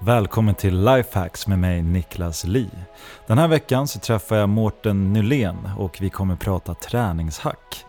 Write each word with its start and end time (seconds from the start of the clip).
Välkommen 0.00 0.54
till 0.54 0.84
Lifehacks 0.84 1.46
med 1.46 1.58
mig 1.58 1.82
Niklas 1.82 2.44
Li. 2.44 2.70
Den 3.26 3.38
här 3.38 3.48
veckan 3.48 3.88
så 3.88 3.98
träffar 3.98 4.36
jag 4.36 4.48
Mårten 4.48 5.12
Nylén 5.12 5.70
och 5.78 5.98
vi 6.00 6.10
kommer 6.10 6.36
prata 6.36 6.74
träningshack. 6.74 7.84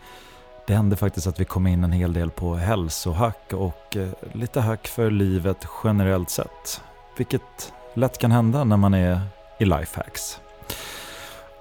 Det 0.68 0.74
hände 0.74 0.96
faktiskt 0.96 1.28
att 1.28 1.40
vi 1.40 1.46
kom 1.46 1.68
in 1.68 1.84
en 1.84 1.92
hel 1.92 2.14
del 2.14 2.32
på 2.32 2.56
hälsohack 2.56 3.54
och 3.54 3.98
eh, 3.98 4.10
lite 4.34 4.62
hack 4.62 4.88
för 4.88 5.12
livet 5.12 5.68
generellt 5.84 6.30
sett. 6.30 6.82
Vilket 7.18 7.74
lätt 7.94 8.18
kan 8.18 8.32
hända 8.32 8.64
när 8.64 8.78
man 8.78 8.94
är 8.94 9.22
i 9.60 9.66
Lifehacks. 9.66 10.40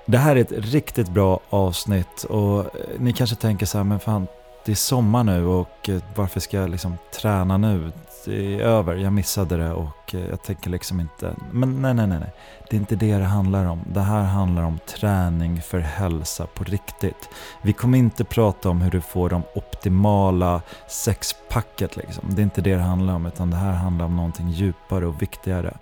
Det 0.06 0.18
här 0.18 0.36
är 0.36 0.40
ett 0.40 0.52
riktigt 0.52 1.08
bra 1.08 1.40
avsnitt 1.50 2.24
och 2.24 2.60
eh, 2.60 2.70
ni 2.98 3.12
kanske 3.12 3.36
tänker 3.36 3.66
så 3.66 3.78
här, 3.78 3.84
men 3.84 4.00
fan, 4.00 4.26
det 4.64 4.72
är 4.72 4.76
sommar 4.76 5.24
nu 5.24 5.46
och 5.46 5.88
eh, 5.88 6.02
varför 6.14 6.40
ska 6.40 6.56
jag 6.56 6.70
liksom 6.70 6.98
träna 7.12 7.56
nu? 7.56 7.92
Det 8.28 8.54
är 8.54 8.60
över, 8.60 8.96
jag 8.96 9.12
missade 9.12 9.56
det 9.56 9.72
och 9.72 10.14
eh, 10.14 10.26
jag 10.30 10.42
tänker 10.42 10.70
liksom 10.70 11.00
inte... 11.00 11.34
Men 11.50 11.82
nej, 11.82 11.94
nej, 11.94 12.06
nej, 12.06 12.18
nej. 12.18 12.32
Det 12.70 12.76
är 12.76 12.80
inte 12.80 12.96
det 12.96 13.18
det 13.18 13.24
handlar 13.24 13.64
om. 13.64 13.80
Det 13.92 14.00
här 14.00 14.22
handlar 14.22 14.62
om 14.62 14.78
träning 14.86 15.62
för 15.62 15.78
hälsa 15.78 16.46
på 16.46 16.64
riktigt. 16.64 17.28
Vi 17.62 17.72
kommer 17.72 17.98
inte 17.98 18.24
prata 18.24 18.68
om 18.68 18.80
hur 18.80 18.90
du 18.90 19.00
får 19.00 19.30
de 19.30 19.42
optimala 19.54 20.62
sexpacket 20.88 21.96
liksom. 21.96 22.24
Det 22.28 22.42
är 22.42 22.44
inte 22.44 22.60
det 22.60 22.74
det 22.74 22.82
handlar 22.82 23.14
om, 23.14 23.26
utan 23.26 23.50
det 23.50 23.56
här 23.56 23.72
handlar 23.72 24.04
om 24.04 24.16
någonting 24.16 24.50
djupare 24.50 25.06
och 25.06 25.22
viktigare. 25.22 25.76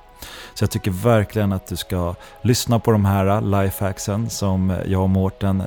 Så 0.55 0.63
jag 0.63 0.71
tycker 0.71 0.91
verkligen 0.91 1.53
att 1.53 1.67
du 1.67 1.77
ska 1.77 2.15
lyssna 2.43 2.79
på 2.79 2.93
de 2.93 3.05
här 3.05 3.41
lifehacksen 3.41 4.31
som 4.31 4.77
jag 4.87 5.03
och 5.03 5.11
Mårten 5.11 5.63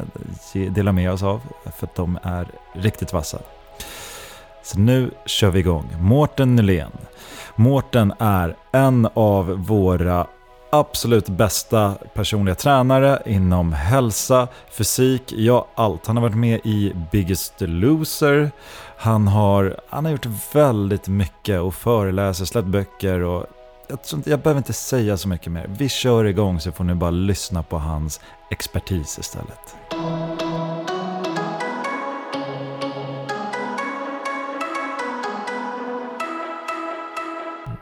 eh, 0.53 0.71
delar 0.71 0.91
med 0.91 1.11
oss 1.11 1.23
av, 1.23 1.41
för 1.77 1.87
att 1.87 1.95
de 1.95 2.19
är 2.23 2.47
riktigt 2.73 3.13
vassa. 3.13 3.39
Så 4.69 4.79
nu 4.79 5.11
kör 5.25 5.49
vi 5.49 5.59
igång. 5.59 5.95
Mårten 5.99 6.55
Nylén. 6.55 6.91
Mårten 7.55 8.13
är 8.19 8.55
en 8.71 9.07
av 9.13 9.45
våra 9.45 10.27
absolut 10.71 11.29
bästa 11.29 11.95
personliga 12.13 12.55
tränare 12.55 13.21
inom 13.25 13.73
hälsa, 13.73 14.47
fysik, 14.71 15.33
ja 15.35 15.67
allt. 15.75 16.07
Han 16.07 16.17
har 16.17 16.23
varit 16.23 16.35
med 16.35 16.59
i 16.63 16.93
Biggest 17.11 17.53
Loser. 17.57 18.51
Han 18.97 19.27
har, 19.27 19.79
han 19.89 20.05
har 20.05 20.11
gjort 20.11 20.27
väldigt 20.53 21.07
mycket 21.07 21.61
och 21.61 21.75
föreläser, 21.75 22.45
släppt 22.45 22.67
böcker 22.67 23.19
och 23.19 23.45
jag, 23.87 24.03
tror 24.03 24.19
inte, 24.19 24.29
jag 24.29 24.39
behöver 24.39 24.57
inte 24.57 24.73
säga 24.73 25.17
så 25.17 25.27
mycket 25.27 25.51
mer. 25.51 25.65
Vi 25.69 25.89
kör 25.89 26.25
igång 26.25 26.59
så 26.59 26.71
får 26.71 26.83
ni 26.83 26.95
bara 26.95 27.11
lyssna 27.11 27.63
på 27.63 27.77
hans 27.77 28.21
expertis 28.51 29.19
istället. 29.19 29.75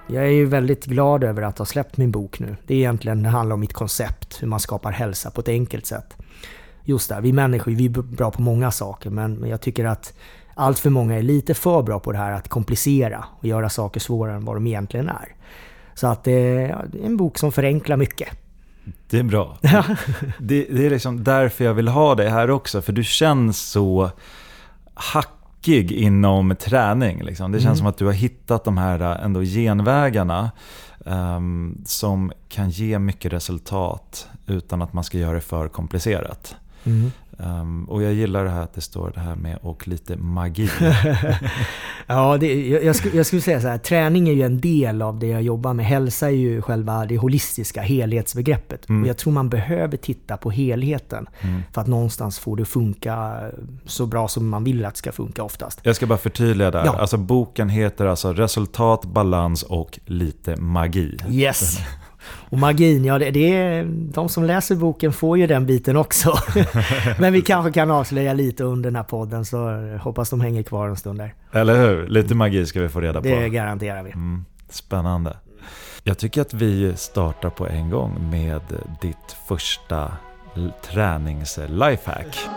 Jag 0.09 0.23
är 0.23 0.31
ju 0.31 0.45
väldigt 0.45 0.85
glad 0.85 1.23
över 1.23 1.41
att 1.41 1.57
ha 1.57 1.65
släppt 1.65 1.97
min 1.97 2.11
bok 2.11 2.39
nu. 2.39 2.55
Det 2.67 2.73
är 2.73 2.77
egentligen, 2.77 3.23
det 3.23 3.29
handlar 3.29 3.53
om 3.53 3.59
mitt 3.59 3.73
koncept, 3.73 4.43
hur 4.43 4.47
man 4.47 4.59
skapar 4.59 4.91
hälsa 4.91 5.31
på 5.31 5.41
ett 5.41 5.47
enkelt 5.47 5.85
sätt. 5.85 6.17
Just 6.83 7.09
det, 7.09 7.21
vi 7.21 7.33
människor 7.33 7.71
vi 7.71 7.85
är 7.85 7.89
bra 7.89 8.31
på 8.31 8.41
många 8.41 8.71
saker, 8.71 9.09
men 9.09 9.47
jag 9.47 9.61
tycker 9.61 9.85
att 9.85 10.13
allt 10.55 10.79
för 10.79 10.89
många 10.89 11.15
är 11.15 11.21
lite 11.21 11.53
för 11.53 11.81
bra 11.81 11.99
på 11.99 12.11
det 12.11 12.17
här 12.17 12.31
att 12.31 12.49
komplicera 12.49 13.25
och 13.39 13.45
göra 13.45 13.69
saker 13.69 13.99
svårare 13.99 14.35
än 14.35 14.45
vad 14.45 14.55
de 14.55 14.67
egentligen 14.67 15.09
är. 15.09 15.35
Så 15.93 16.07
att 16.07 16.23
det 16.23 16.31
är 16.31 16.85
en 17.03 17.17
bok 17.17 17.37
som 17.37 17.51
förenklar 17.51 17.97
mycket. 17.97 18.29
Det 19.09 19.19
är 19.19 19.23
bra. 19.23 19.57
det, 20.39 20.67
det, 20.69 20.85
är 20.85 20.89
liksom 20.89 21.23
därför 21.23 21.65
jag 21.65 21.73
vill 21.73 21.87
ha 21.87 22.15
dig 22.15 22.29
här 22.29 22.49
också, 22.49 22.81
för 22.81 22.93
du 22.93 23.03
känns 23.03 23.61
så 23.61 24.11
hackig 25.57 25.91
inom 25.91 26.55
träning. 26.55 27.23
Liksom. 27.23 27.51
Det 27.51 27.59
känns 27.59 27.65
mm. 27.65 27.77
som 27.77 27.87
att 27.87 27.97
du 27.97 28.05
har 28.05 28.13
hittat 28.13 28.63
de 28.63 28.77
här 28.77 28.99
äh, 28.99 29.25
ändå 29.25 29.41
genvägarna 29.41 30.51
um, 31.05 31.81
som 31.85 32.31
kan 32.49 32.69
ge 32.69 32.99
mycket 32.99 33.33
resultat 33.33 34.27
utan 34.47 34.81
att 34.81 34.93
man 34.93 35.03
ska 35.03 35.17
göra 35.17 35.33
det 35.33 35.41
för 35.41 35.67
komplicerat. 35.67 36.55
Mm. 36.83 37.11
Um, 37.39 37.83
och 37.83 38.03
jag 38.03 38.13
gillar 38.13 38.43
det 38.43 38.49
här 38.49 38.61
att 38.61 38.73
det 38.73 38.81
står 38.81 39.11
det 39.15 39.19
här 39.19 39.35
med 39.35 39.57
och 39.61 39.87
lite 39.87 40.15
magi. 40.17 40.69
ja, 42.07 42.37
det, 42.37 42.67
jag, 42.67 42.83
jag, 42.83 42.95
skulle, 42.95 43.17
jag, 43.17 43.25
skulle 43.25 43.41
säga 43.41 43.61
så 43.61 43.67
här, 43.67 43.77
träning 43.77 44.29
är 44.29 44.33
ju 44.33 44.43
en 44.43 44.61
del 44.61 45.01
av 45.01 45.19
det 45.19 45.27
jag 45.27 45.41
jobbar 45.41 45.73
med. 45.73 45.85
Hälsa 45.85 46.27
är 46.27 46.35
ju 46.35 46.61
själva 46.61 47.05
det 47.05 47.17
holistiska 47.17 47.81
helhetsbegreppet. 47.81 48.89
Mm. 48.89 49.01
Och 49.01 49.09
jag 49.09 49.17
tror 49.17 49.33
man 49.33 49.49
behöver 49.49 49.97
titta 49.97 50.37
på 50.37 50.51
helheten 50.51 51.27
mm. 51.41 51.63
för 51.73 51.81
att 51.81 51.87
någonstans 51.87 52.39
få 52.39 52.55
det 52.55 52.61
att 52.61 52.67
funka 52.67 53.39
så 53.85 54.05
bra 54.05 54.27
som 54.27 54.49
man 54.49 54.63
vill 54.63 54.85
att 54.85 54.93
det 54.93 54.97
ska 54.97 55.11
funka 55.11 55.43
oftast. 55.43 55.79
Jag 55.83 55.95
ska 55.95 56.05
bara 56.05 56.17
förtydliga 56.17 56.71
där. 56.71 56.85
Ja. 56.85 56.97
Alltså 56.97 57.17
boken 57.17 57.69
heter 57.69 58.05
alltså 58.05 58.33
Resultat, 58.33 59.05
balans 59.05 59.63
och 59.63 59.99
lite 60.05 60.55
magi. 60.55 61.17
Yes! 61.29 61.77
Och 62.49 62.57
magin, 62.57 63.05
ja 63.05 63.19
det, 63.19 63.31
det 63.31 63.55
är, 63.55 63.83
de 63.89 64.29
som 64.29 64.43
läser 64.43 64.75
boken 64.75 65.13
får 65.13 65.37
ju 65.37 65.47
den 65.47 65.65
biten 65.65 65.97
också. 65.97 66.33
Men 67.19 67.33
vi 67.33 67.41
kanske 67.41 67.71
kan 67.71 67.91
avslöja 67.91 68.33
lite 68.33 68.63
under 68.63 68.89
den 68.89 68.95
här 68.95 69.03
podden 69.03 69.45
så 69.45 69.57
hoppas 70.01 70.29
de 70.29 70.41
hänger 70.41 70.63
kvar 70.63 70.87
en 70.87 70.95
stund 70.95 71.19
där. 71.19 71.33
Eller 71.51 71.79
hur? 71.79 72.07
Lite 72.07 72.35
magi 72.35 72.65
ska 72.65 72.81
vi 72.81 72.89
få 72.89 73.01
reda 73.01 73.21
på. 73.21 73.27
Det 73.27 73.49
garanterar 73.49 74.03
vi. 74.03 74.11
Mm, 74.11 74.45
spännande. 74.69 75.37
Jag 76.03 76.17
tycker 76.17 76.41
att 76.41 76.53
vi 76.53 76.93
startar 76.95 77.49
på 77.49 77.67
en 77.67 77.89
gång 77.89 78.29
med 78.29 78.61
ditt 79.01 79.35
första 79.47 80.11
tränings-lifehack. 80.91 82.49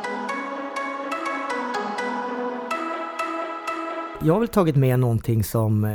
Jag 4.23 4.35
har 4.35 4.41
väl 4.41 4.49
tagit 4.49 4.77
med 4.77 5.01
någonting 5.01 5.45
som 5.45 5.85
eh, 5.85 5.91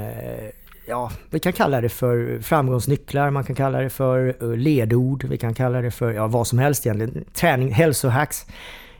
ja, 0.87 1.11
vi 1.29 1.39
kan 1.39 1.53
kalla 1.53 1.81
det 1.81 1.89
för 1.89 2.39
framgångsnycklar, 2.41 3.29
man 3.29 3.43
kan 3.43 3.55
kalla 3.55 3.79
det 3.79 3.89
för 3.89 4.35
eh, 4.41 4.57
ledord, 4.57 5.23
vi 5.23 5.37
kan 5.37 5.53
kalla 5.53 5.81
det 5.81 5.91
för 5.91 6.11
ja, 6.11 6.27
vad 6.27 6.47
som 6.47 6.59
helst 6.59 6.85
egentligen. 6.85 7.25
Träning, 7.33 7.71
hälsohacks. 7.71 8.45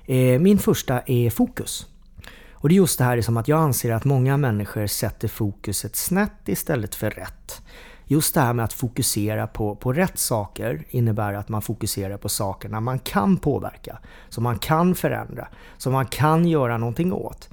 Eh, 0.06 0.40
min 0.40 0.59
första 0.59 1.01
är 1.06 1.29
fokus. 1.29 1.88
Och 2.51 2.69
det 2.69 2.75
är 2.75 2.78
just 2.78 2.97
det 2.97 3.03
här 3.03 3.22
som 3.22 3.38
att 3.38 3.47
jag 3.47 3.59
anser 3.59 3.91
att 3.91 4.06
många 4.06 4.38
människor 4.38 4.88
sätter 4.88 5.28
fokuset 5.28 5.96
snett 5.96 6.50
istället 6.50 6.96
för 6.96 7.09
rätt. 7.09 7.62
Just 8.07 8.34
det 8.34 8.41
här 8.41 8.53
med 8.53 8.66
att 8.66 8.73
fokusera 8.73 9.47
på, 9.47 9.75
på 9.75 9.94
rätt 9.94 10.19
saker 10.19 10.84
innebär 10.90 11.34
att 11.34 11.50
man 11.50 11.62
fokuserar 11.62 12.17
på 12.17 12.29
sakerna 12.29 12.79
man 12.79 13.00
kan 13.00 13.38
påverka, 13.38 14.00
som 14.29 14.44
man 14.44 14.59
kan 14.59 14.96
förändra, 14.96 15.47
som 15.78 15.94
man 15.94 16.06
kan 16.06 16.47
göra 16.47 16.78
någonting 16.78 17.13
åt 17.13 17.50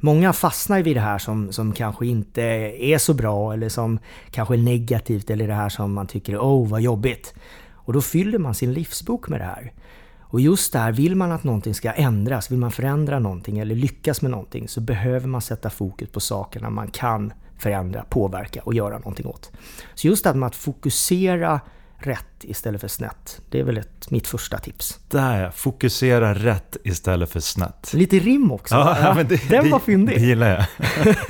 många 0.00 0.32
fastnar 0.32 0.82
vid 0.82 0.96
det 0.96 1.00
här 1.00 1.18
som, 1.18 1.52
som 1.52 1.72
kanske 1.72 2.06
inte 2.06 2.42
är 2.84 2.98
så 2.98 3.14
bra 3.14 3.52
eller 3.52 3.68
som 3.68 3.98
kanske 4.30 4.54
är 4.54 4.58
negativt 4.58 5.30
eller 5.30 5.48
det 5.48 5.54
här 5.54 5.68
som 5.68 5.92
man 5.92 6.06
tycker 6.06 6.38
oh 6.38 6.68
vad 6.68 6.80
jobbigt. 6.80 7.34
Och 7.74 7.92
då 7.92 8.00
fyller 8.00 8.38
man 8.38 8.54
sin 8.54 8.72
livsbok 8.72 9.28
med 9.28 9.40
det 9.40 9.44
här. 9.44 9.72
Och 10.20 10.40
just 10.40 10.72
där, 10.72 10.92
vill 10.92 11.16
man 11.16 11.32
att 11.32 11.44
någonting 11.44 11.74
ska 11.74 11.92
ändras, 11.92 12.50
vill 12.50 12.58
man 12.58 12.70
förändra 12.70 13.18
någonting 13.18 13.58
eller 13.58 13.74
lyckas 13.74 14.22
med 14.22 14.30
någonting 14.30 14.68
så 14.68 14.80
behöver 14.80 15.28
man 15.28 15.40
sätta 15.40 15.70
fokus 15.70 16.08
på 16.08 16.20
sakerna 16.20 16.70
man 16.70 16.90
kan 16.90 17.32
förändra, 17.58 18.04
påverka 18.08 18.62
och 18.62 18.74
göra 18.74 18.98
någonting 18.98 19.26
åt. 19.26 19.52
Så 19.94 20.06
just 20.06 20.24
det 20.24 20.30
här 20.30 20.36
med 20.36 20.46
att 20.46 20.56
fokusera 20.56 21.60
rätt 22.06 22.24
istället 22.40 22.80
för 22.80 22.88
snett. 22.88 23.40
Det 23.50 23.60
är 23.60 23.64
väl 23.64 23.78
ett, 23.78 24.10
mitt 24.10 24.26
första 24.26 24.58
tips. 24.58 24.98
Där 25.08 25.50
fokusera 25.50 26.34
rätt 26.34 26.76
istället 26.84 27.30
för 27.30 27.40
snett. 27.40 27.92
Lite 27.94 28.18
rim 28.18 28.52
också. 28.52 28.74
Ja, 28.74 28.98
ja, 29.02 29.14
men 29.14 29.28
det, 29.28 29.40
Den 29.50 29.70
var 29.70 29.78
fyndig. 29.78 30.16
Det 30.16 30.26
gillar 30.26 30.48
jag. 30.48 30.64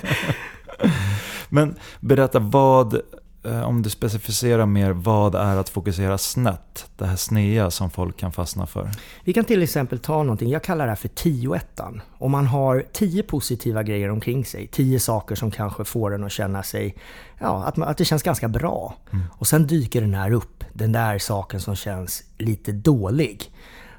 men 1.50 1.75
berätta, 2.00 2.40
vad 2.40 3.02
om 3.46 3.81
du 3.81 3.90
specificerar 3.90 4.66
mer, 4.66 4.92
vad 4.92 5.36
är 5.36 5.58
att 5.58 5.70
fokusera 5.70 6.18
snett? 6.18 6.90
Det 6.98 7.06
här 7.06 7.16
snea 7.16 7.72
som 7.72 7.90
folk 7.90 8.18
kan 8.18 8.31
fastna 8.31 8.68
för. 8.68 8.90
Vi 9.24 9.34
kan 9.34 9.46
till 9.46 9.64
exempel 9.64 10.00
ta 10.00 10.24
någonting, 10.24 10.50
jag 10.50 10.64
kallar 10.64 10.86
det 10.86 10.92
här 10.92 10.96
för 10.96 11.08
tio-ettan. 11.08 12.02
Om 12.18 12.31
man 12.31 12.48
har 12.48 12.86
tio 12.94 13.24
positiva 13.24 13.84
grejer 13.84 14.09
omkring 14.09 14.46
sig, 14.46 14.68
tio 14.68 15.00
saker 15.00 15.36
som 15.36 15.52
kanske 15.52 15.86
får 15.86 16.14
en 16.14 16.24
att 16.24 16.31
känna 16.31 16.64
sig, 16.64 16.96
ja, 17.40 17.64
att, 17.66 17.80
att 17.80 17.98
det 17.98 18.06
känns 18.06 18.24
ganska 18.24 18.48
bra. 18.48 18.96
Mm. 19.12 19.26
Och 19.31 19.48
sen 19.48 19.68
dyker 19.68 20.01
den 20.01 20.13
här 20.13 20.31
upp, 20.31 20.63
den 20.74 20.92
där 20.92 21.19
saken 21.19 21.60
som 21.60 21.75
känns 21.75 22.24
lite 22.38 22.72
dålig. 22.72 23.51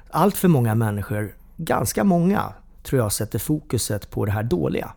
Allt 0.09 0.37
för 0.37 0.47
många 0.47 0.75
människor, 0.75 1.35
ganska 1.57 2.03
många, 2.03 2.53
tror 2.83 3.01
jag 3.01 3.11
sätter 3.11 3.39
fokuset 3.39 4.09
på 4.09 4.25
det 4.25 4.31
här 4.31 4.43
dåliga. 4.43 4.93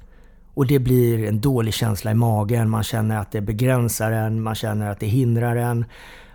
Och 0.58 0.66
det 0.66 0.78
blir 0.78 1.24
en 1.24 1.40
dålig 1.40 1.74
känsla 1.74 2.10
i 2.10 2.14
magen, 2.14 2.70
man 2.70 2.82
känner 2.82 3.18
att 3.18 3.32
det 3.32 3.40
begränsar 3.40 4.12
en, 4.12 4.42
man 4.42 4.54
känner 4.54 4.90
att 4.90 5.00
det 5.00 5.06
hindrar 5.06 5.56
en. 5.56 5.84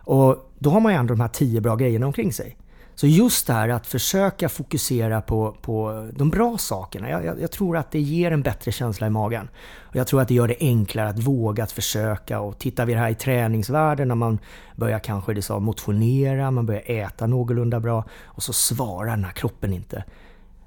Och 0.03 0.51
då 0.59 0.69
har 0.69 0.79
man 0.79 0.91
ju 0.91 0.97
ändå 0.97 1.13
de 1.13 1.21
här 1.21 1.27
tio 1.27 1.61
bra 1.61 1.75
grejerna 1.75 2.05
omkring 2.05 2.33
sig. 2.33 2.57
Så 2.95 3.07
just 3.07 3.47
det 3.47 3.53
här 3.53 3.69
att 3.69 3.87
försöka 3.87 4.49
fokusera 4.49 5.21
på, 5.21 5.55
på 5.61 6.09
de 6.13 6.29
bra 6.29 6.57
sakerna. 6.57 7.09
Jag, 7.09 7.25
jag, 7.25 7.41
jag, 7.41 7.51
tror 7.51 7.77
att 7.77 7.91
det 7.91 7.99
ger 7.99 8.31
en 8.31 8.41
bättre 8.41 8.71
känsla 8.71 9.07
i 9.07 9.09
magen. 9.09 9.49
Och 9.79 9.95
jag 9.95 10.07
tror 10.07 10.21
att 10.21 10.27
det 10.27 10.33
gör 10.33 10.47
det 10.47 10.57
enklare 10.59 11.09
att 11.09 11.19
våga 11.19 11.63
att 11.63 11.71
försöka. 11.71 12.39
Och 12.39 12.59
tittar 12.59 12.85
vi 12.85 12.93
det 12.93 12.99
här 12.99 13.09
i 13.09 13.15
träningsvärlden 13.15 14.07
när 14.07 14.15
man 14.15 14.39
börjar 14.75 14.99
kanske 14.99 15.33
det 15.33 15.41
sa, 15.41 15.59
motionera, 15.59 16.51
man 16.51 16.65
börjar 16.65 16.83
äta 16.85 17.27
någorlunda 17.27 17.79
bra 17.79 18.05
och 18.23 18.43
så 18.43 18.53
svarar 18.53 19.09
den 19.09 19.25
här 19.25 19.31
kroppen 19.31 19.73
inte 19.73 20.03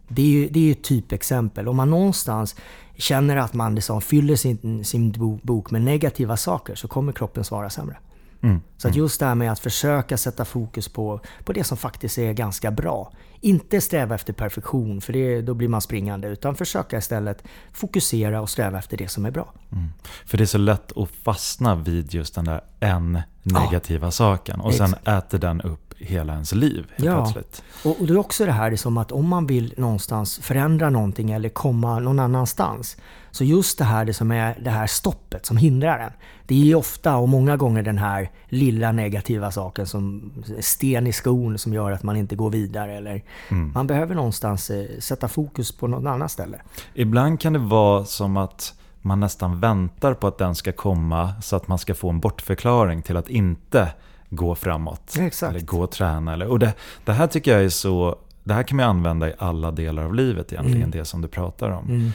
det 0.08 0.22
är 0.22 0.26
ju, 0.26 0.48
det 0.48 0.68
är 0.68 0.72
ett 0.72 0.84
typexempel. 0.84 1.68
Om 1.68 1.76
man 1.76 1.90
någonstans 1.90 2.56
känner 2.96 3.36
att 3.36 3.54
man 3.54 3.74
liksom 3.74 4.00
fyller 4.00 4.36
sin, 4.36 4.84
sin 4.84 5.12
bok 5.42 5.70
med 5.70 5.82
negativa 5.82 6.36
saker 6.36 6.74
så 6.74 6.88
kommer 6.88 7.12
kroppen 7.12 7.44
svara 7.44 7.70
sämre. 7.70 7.96
Mm. 8.42 8.60
Så 8.76 8.88
att 8.88 8.96
just 8.96 9.20
det 9.20 9.26
här 9.26 9.34
med 9.34 9.52
att 9.52 9.58
försöka 9.58 10.16
sätta 10.16 10.44
fokus 10.44 10.88
på, 10.88 11.20
på 11.44 11.52
det 11.52 11.64
som 11.64 11.76
faktiskt 11.76 12.18
är 12.18 12.32
ganska 12.32 12.70
bra. 12.70 13.12
Inte 13.40 13.80
sträva 13.80 14.14
efter 14.14 14.32
perfektion, 14.32 15.00
för 15.00 15.12
det, 15.12 15.42
då 15.42 15.54
blir 15.54 15.68
man 15.68 15.80
springande. 15.80 16.28
Utan 16.28 16.54
försöka 16.54 16.98
istället 16.98 17.42
fokusera 17.72 18.40
och 18.40 18.50
sträva 18.50 18.78
efter 18.78 18.96
det 18.96 19.08
som 19.08 19.26
är 19.26 19.30
bra. 19.30 19.52
Mm. 19.72 19.88
För 20.26 20.38
det 20.38 20.44
är 20.44 20.46
så 20.46 20.58
lätt 20.58 20.96
att 20.96 21.10
fastna 21.10 21.74
vid 21.74 22.14
just 22.14 22.34
den 22.34 22.44
där 22.44 22.60
en 22.80 23.20
negativa 23.42 24.06
ja, 24.06 24.10
saken. 24.10 24.60
Och 24.60 24.70
exakt. 24.70 25.04
sen 25.04 25.14
äter 25.14 25.38
den 25.38 25.60
upp 25.60 25.85
hela 25.98 26.32
ens 26.32 26.54
liv 26.54 26.86
helt 26.96 27.08
ja. 27.08 27.22
plötsligt. 27.22 27.62
Och, 27.84 28.00
och 28.00 28.06
det 28.06 28.12
är 28.12 28.18
också 28.18 28.46
det 28.46 28.52
här 28.52 28.70
det 28.70 28.76
som 28.76 28.98
att 28.98 29.12
om 29.12 29.28
man 29.28 29.46
vill 29.46 29.74
någonstans 29.76 30.38
förändra 30.38 30.90
någonting 30.90 31.30
eller 31.30 31.48
komma 31.48 31.98
någon 31.98 32.18
annanstans. 32.18 32.96
Så 33.30 33.44
just 33.44 33.78
det 33.78 33.84
här 33.84 34.04
det 34.04 34.14
som 34.14 34.30
är 34.30 34.58
det 34.60 34.70
här 34.70 34.86
stoppet 34.86 35.46
som 35.46 35.56
hindrar 35.56 35.98
en. 35.98 36.12
Det 36.46 36.70
är 36.70 36.74
ofta 36.74 37.16
och 37.16 37.28
många 37.28 37.56
gånger 37.56 37.82
den 37.82 37.98
här 37.98 38.30
lilla 38.48 38.92
negativa 38.92 39.50
saken 39.50 39.86
som 39.86 40.32
sten 40.60 41.06
i 41.06 41.12
skon 41.12 41.58
som 41.58 41.74
gör 41.74 41.92
att 41.92 42.02
man 42.02 42.16
inte 42.16 42.36
går 42.36 42.50
vidare. 42.50 42.96
Eller 42.96 43.22
mm. 43.48 43.72
Man 43.74 43.86
behöver 43.86 44.14
någonstans 44.14 44.70
eh, 44.70 44.98
sätta 44.98 45.28
fokus 45.28 45.72
på 45.72 45.86
något 45.86 46.06
annat 46.06 46.30
ställe. 46.30 46.60
Ibland 46.94 47.40
kan 47.40 47.52
det 47.52 47.58
vara 47.58 48.04
som 48.04 48.36
att 48.36 48.74
man 49.02 49.20
nästan 49.20 49.60
väntar 49.60 50.14
på 50.14 50.26
att 50.26 50.38
den 50.38 50.54
ska 50.54 50.72
komma 50.72 51.32
så 51.42 51.56
att 51.56 51.68
man 51.68 51.78
ska 51.78 51.94
få 51.94 52.10
en 52.10 52.20
bortförklaring 52.20 53.02
till 53.02 53.16
att 53.16 53.28
inte 53.28 53.88
gå 54.30 54.54
framåt. 54.54 55.16
Exakt. 55.18 55.50
Eller 55.50 55.66
gå 55.66 55.82
och 55.82 55.90
träna. 55.90 56.32
Eller, 56.32 56.46
och 56.46 56.58
det, 56.58 56.74
det 57.04 57.12
här 57.12 57.26
tycker 57.26 57.52
jag 57.52 57.64
är 57.64 57.68
så... 57.68 58.18
Det 58.44 58.54
här 58.54 58.62
kan 58.62 58.76
man 58.76 58.86
använda 58.86 59.28
i 59.28 59.34
alla 59.38 59.70
delar 59.70 60.02
av 60.04 60.14
livet 60.14 60.52
egentligen, 60.52 60.82
mm. 60.82 60.90
det 60.90 61.04
som 61.04 61.20
du 61.20 61.28
pratar 61.28 61.70
om. 61.70 61.84
Mm. 61.84 62.12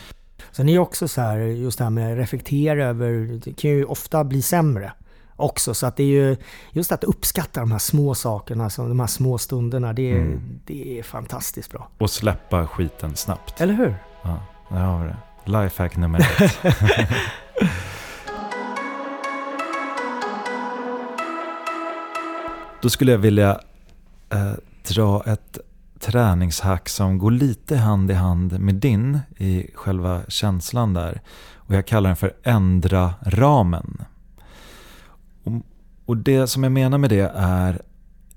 Sen 0.52 0.70
är 0.70 0.74
det 0.74 0.80
också 0.80 1.08
så 1.08 1.22
här, 1.22 1.38
just 1.38 1.78
det 1.78 1.84
här 1.84 1.92
med 1.92 2.12
att 2.12 2.18
reflektera 2.18 2.86
över, 2.86 3.40
det 3.44 3.54
kan 3.54 3.72
ju 3.72 3.86
ofta 3.86 4.24
bli 4.24 4.42
sämre 4.42 4.92
också. 5.36 5.74
Så 5.74 5.88
att 5.88 5.98
det 5.98 6.04
är 6.04 6.08
ju 6.08 6.38
just 6.72 6.92
att 6.92 7.04
uppskatta 7.04 7.60
de 7.60 7.72
här 7.72 7.80
små 7.80 8.16
sakerna, 8.16 8.70
de 8.78 9.00
här 9.00 9.08
små 9.08 9.38
stunderna, 9.38 9.94
det, 9.94 10.12
mm. 10.12 10.60
det 10.66 11.00
är 11.00 11.04
fantastiskt 11.04 11.72
bra. 11.72 11.90
Och 11.98 12.10
släppa 12.10 12.68
skiten 12.68 13.16
snabbt. 13.16 13.62
Eller 13.62 13.74
hur? 13.74 13.96
Ja, 14.22 14.40
där 14.70 14.80
har 14.80 15.04
vi 15.04 15.08
det. 15.08 15.18
Lifehack 15.46 15.98
nummer 15.98 16.20
ett. 16.20 16.60
Då 22.82 22.90
skulle 22.90 23.12
jag 23.12 23.20
vilja 23.20 23.60
eh, 24.30 24.54
dra 24.88 25.24
ett 25.26 25.60
träningshack 26.00 26.90
som 26.90 27.18
går 27.18 27.32
lite 27.32 27.78
hand 27.78 28.12
i 28.12 28.14
hand 28.14 28.60
med 28.60 28.76
din 28.76 29.20
i 29.38 29.68
själva 29.74 30.22
känslan 30.28 30.94
där. 30.94 31.22
Och 31.56 31.76
jag 31.76 31.86
kallar 31.86 32.10
den 32.10 32.18
för 32.18 32.34
ändra 32.44 33.14
ramen. 33.22 34.02
Och, 35.44 35.54
och 36.06 36.18
det 36.18 36.48
som 36.48 36.64
jag 36.64 36.72
menar 36.72 36.98
med 36.98 37.10
det 37.10 37.32
är 37.36 37.82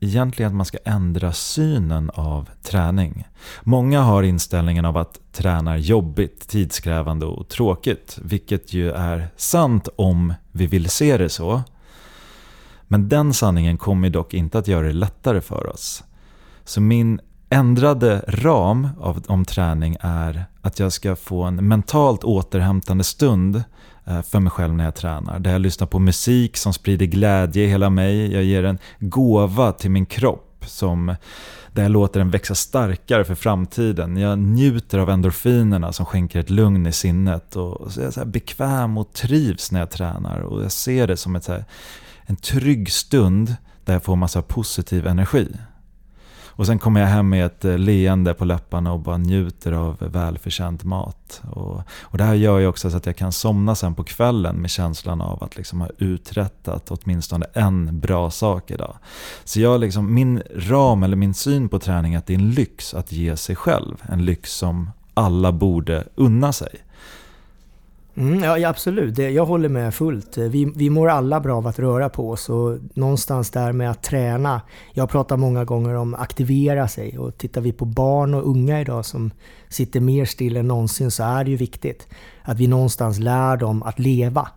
egentligen 0.01 0.53
att 0.53 0.57
man 0.57 0.67
ska 0.67 0.79
ändra 0.85 1.33
synen 1.33 2.11
av 2.15 2.49
träning. 2.63 3.25
Många 3.63 4.01
har 4.01 4.23
inställningen 4.23 4.85
av 4.85 4.97
att 4.97 5.21
träna 5.33 5.73
är 5.73 5.79
jobbigt, 5.79 6.49
tidskrävande 6.49 7.27
och 7.27 7.49
tråkigt. 7.49 8.19
Vilket 8.23 8.73
ju 8.73 8.91
är 8.91 9.29
sant 9.37 9.89
om 9.97 10.35
vi 10.53 10.67
vill 10.67 10.91
se 10.91 11.17
det 11.17 11.29
så. 11.29 11.63
Men 12.89 13.09
den 13.09 13.35
sanningen 13.35 13.79
kommer 13.79 14.11
dock 14.11 14.35
inte 14.35 14.59
att 14.59 14.69
göra 14.69 14.87
det 14.87 14.93
lättare 14.93 15.41
för 15.41 15.71
oss. 15.71 16.05
Så 16.65 16.81
min 16.81 17.21
ändrade 17.51 18.25
ram 18.29 18.89
av, 19.01 19.25
om 19.27 19.45
träning 19.45 19.97
är 20.01 20.45
att 20.63 20.79
jag 20.79 20.93
ska 20.93 21.17
få 21.17 21.43
en 21.43 21.69
mentalt 21.69 22.25
återhämtande 22.25 23.05
stund 23.05 23.63
eh, 24.05 24.23
för 24.23 24.41
mig 24.41 24.51
själv 24.51 24.75
när 24.75 24.85
jag 24.85 24.95
tränar. 24.95 25.39
Där 25.39 25.53
jag 25.53 25.61
lyssnar 25.61 25.87
på 25.87 25.99
musik 25.99 26.57
som 26.57 26.73
sprider 26.73 27.07
glädje 27.07 27.65
i 27.65 27.67
hela 27.67 27.91
mig. 27.91 28.33
Jag 28.33 28.45
ger 28.45 28.65
en 28.65 28.79
gåva 28.99 29.73
till 29.73 29.91
min 29.91 30.07
kropp 30.07 30.65
som 30.67 31.17
där 31.73 31.83
jag 31.83 31.93
låter 31.93 32.21
den 32.21 32.31
växa 32.31 32.55
starkare 32.55 33.25
för 33.25 33.35
framtiden. 33.35 34.17
Jag 34.17 34.39
njuter 34.39 34.99
av 34.99 35.11
endorfinerna 35.11 35.93
som 35.93 36.07
skänker 36.07 36.41
ett 36.41 36.51
lugn 36.51 36.87
i 36.87 36.93
sinnet. 36.93 37.57
Och 37.57 37.93
så 37.93 38.01
är 38.01 38.05
jag 38.05 38.15
så 38.15 38.25
bekväm 38.25 38.99
och 38.99 39.13
trivs 39.13 39.73
när 39.73 39.81
jag 39.81 39.91
tränar. 39.91 40.41
Och 40.41 40.65
jag 40.65 40.73
ser 40.73 41.07
det 41.07 41.17
som 41.17 41.37
ett 41.37 41.45
så 41.45 41.65
en 42.27 42.37
trygg 42.37 42.93
stund 42.93 43.57
där 43.85 43.93
jag 43.93 44.05
får 44.05 44.17
massa 44.17 44.43
positiv 44.43 45.07
energi. 45.07 45.49
Och 46.57 46.67
sen 46.67 46.79
kommer 46.79 47.01
jag 47.01 47.09
hem 47.09 47.29
med 47.29 47.47
ett 47.47 47.65
eh, 47.65 47.79
leende 47.79 48.35
på 48.35 48.45
läpparna 48.45 48.93
och 48.93 49.01
bara 49.01 49.17
njuter 49.17 49.73
av 49.73 49.97
välförtjänt 49.99 50.85
mat. 50.85 51.43
Och, 51.51 51.83
och 52.01 52.19
det 52.19 52.25
här 52.25 52.35
gör 52.35 52.59
ju 52.59 52.67
också 52.67 52.91
så 52.91 52.97
att 52.97 53.07
jag 53.07 53.17
kan 53.17 53.33
somna 53.33 53.75
sen 53.75 53.95
på 53.95 54.05
kvällen 54.05 54.57
med 54.57 54.71
känslan 54.71 55.21
av 55.21 55.45
att 55.45 55.57
liksom 55.57 55.81
ha 55.81 55.89
uträttat 55.99 56.91
åtminstone 56.91 57.47
en 57.53 58.01
bra 58.01 58.31
sak 58.31 58.71
idag. 58.71 58.97
Så 59.45 59.61
jag 59.61 59.81
liksom, 59.81 60.15
min 60.15 60.43
ram 60.57 61.03
eller 61.03 61.17
min 61.17 61.35
syn 61.35 61.69
på 61.69 61.79
träning 61.79 62.15
är 62.15 62.19
att 62.19 62.27
det 62.27 62.35
är 62.35 62.39
en 62.39 62.51
lyx 62.51 62.95
att 62.95 63.13
ge 63.13 63.37
sig 63.37 63.57
själv. 63.57 64.03
En 64.03 64.25
lyx 64.25 64.53
som 64.53 64.91
alla 65.15 65.53
borde 65.53 66.05
unna 66.15 66.53
sig. 66.53 66.84
Mm, 68.17 68.43
ja, 68.61 68.69
absolut. 68.69 69.19
Jag 69.19 69.47
håller 69.47 69.69
med 69.69 69.95
fullt. 69.95 70.39
Vi, 70.39 70.73
vi 70.77 70.91
mår 70.91 71.09
alla 71.09 71.41
bra 71.41 71.57
av 71.57 71.67
att 71.67 71.79
röra 71.79 72.09
på 72.09 72.31
oss 72.31 72.49
och 72.49 72.79
någonstans 72.95 73.51
där 73.51 73.73
med 73.73 73.91
att 73.91 74.03
träna. 74.03 74.61
Jag 74.93 75.11
pratar 75.11 75.37
många 75.37 75.65
gånger 75.65 75.95
om 75.95 76.15
aktivera 76.15 76.89
sig 76.89 77.19
och 77.19 77.39
tittar 77.39 77.61
vi 77.61 77.73
på 77.73 77.85
barn 77.85 78.35
och 78.35 78.49
unga 78.49 78.81
idag 78.81 79.05
som 79.05 79.31
sitter 79.69 80.01
mer 80.01 80.25
still 80.25 80.57
än 80.57 80.69
någonsin 80.69 81.11
så 81.11 81.23
är 81.23 81.45
det 81.45 81.51
ju 81.51 81.57
viktigt 81.57 82.09
att 82.43 82.59
vi 82.59 82.67
någonstans 82.67 83.19
lär 83.19 83.57
dem 83.57 83.83
att 83.83 83.99
leva. 83.99 84.49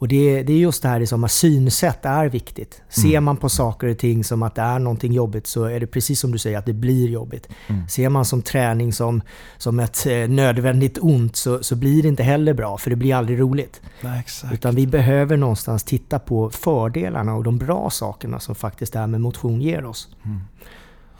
Och 0.00 0.08
det, 0.08 0.42
det 0.42 0.52
är 0.52 0.56
just 0.56 0.82
det 0.82 0.88
här 0.88 1.06
som 1.06 1.24
att 1.24 1.30
synsätt 1.30 2.04
är 2.04 2.28
viktigt. 2.28 2.82
Ser 2.88 3.08
mm. 3.08 3.24
man 3.24 3.36
på 3.36 3.48
saker 3.48 3.86
och 3.86 3.98
ting 3.98 4.24
som 4.24 4.42
att 4.42 4.54
det 4.54 4.62
är 4.62 4.78
någonting 4.78 5.12
jobbigt 5.12 5.46
så 5.46 5.64
är 5.64 5.80
det 5.80 5.86
precis 5.86 6.20
som 6.20 6.32
du 6.32 6.38
säger 6.38 6.58
att 6.58 6.66
det 6.66 6.72
blir 6.72 7.08
jobbigt. 7.08 7.48
Mm. 7.66 7.88
Ser 7.88 8.08
man 8.08 8.24
som 8.24 8.42
träning 8.42 8.92
som, 8.92 9.22
som 9.58 9.80
ett 9.80 10.06
eh, 10.06 10.28
nödvändigt 10.28 10.98
ont 11.00 11.36
så, 11.36 11.62
så 11.62 11.76
blir 11.76 12.02
det 12.02 12.08
inte 12.08 12.22
heller 12.22 12.54
bra 12.54 12.78
för 12.78 12.90
det 12.90 12.96
blir 12.96 13.14
aldrig 13.14 13.40
roligt. 13.40 13.80
Nej, 14.00 14.24
Utan 14.52 14.74
vi 14.74 14.86
behöver 14.86 15.36
någonstans 15.36 15.84
titta 15.84 16.18
på 16.18 16.50
fördelarna 16.50 17.34
och 17.34 17.44
de 17.44 17.58
bra 17.58 17.90
sakerna 17.90 18.40
som 18.40 18.54
faktiskt 18.54 18.92
det 18.92 18.98
här 18.98 19.06
med 19.06 19.20
motion 19.20 19.60
ger 19.60 19.84
oss. 19.84 20.08
Mm. 20.24 20.40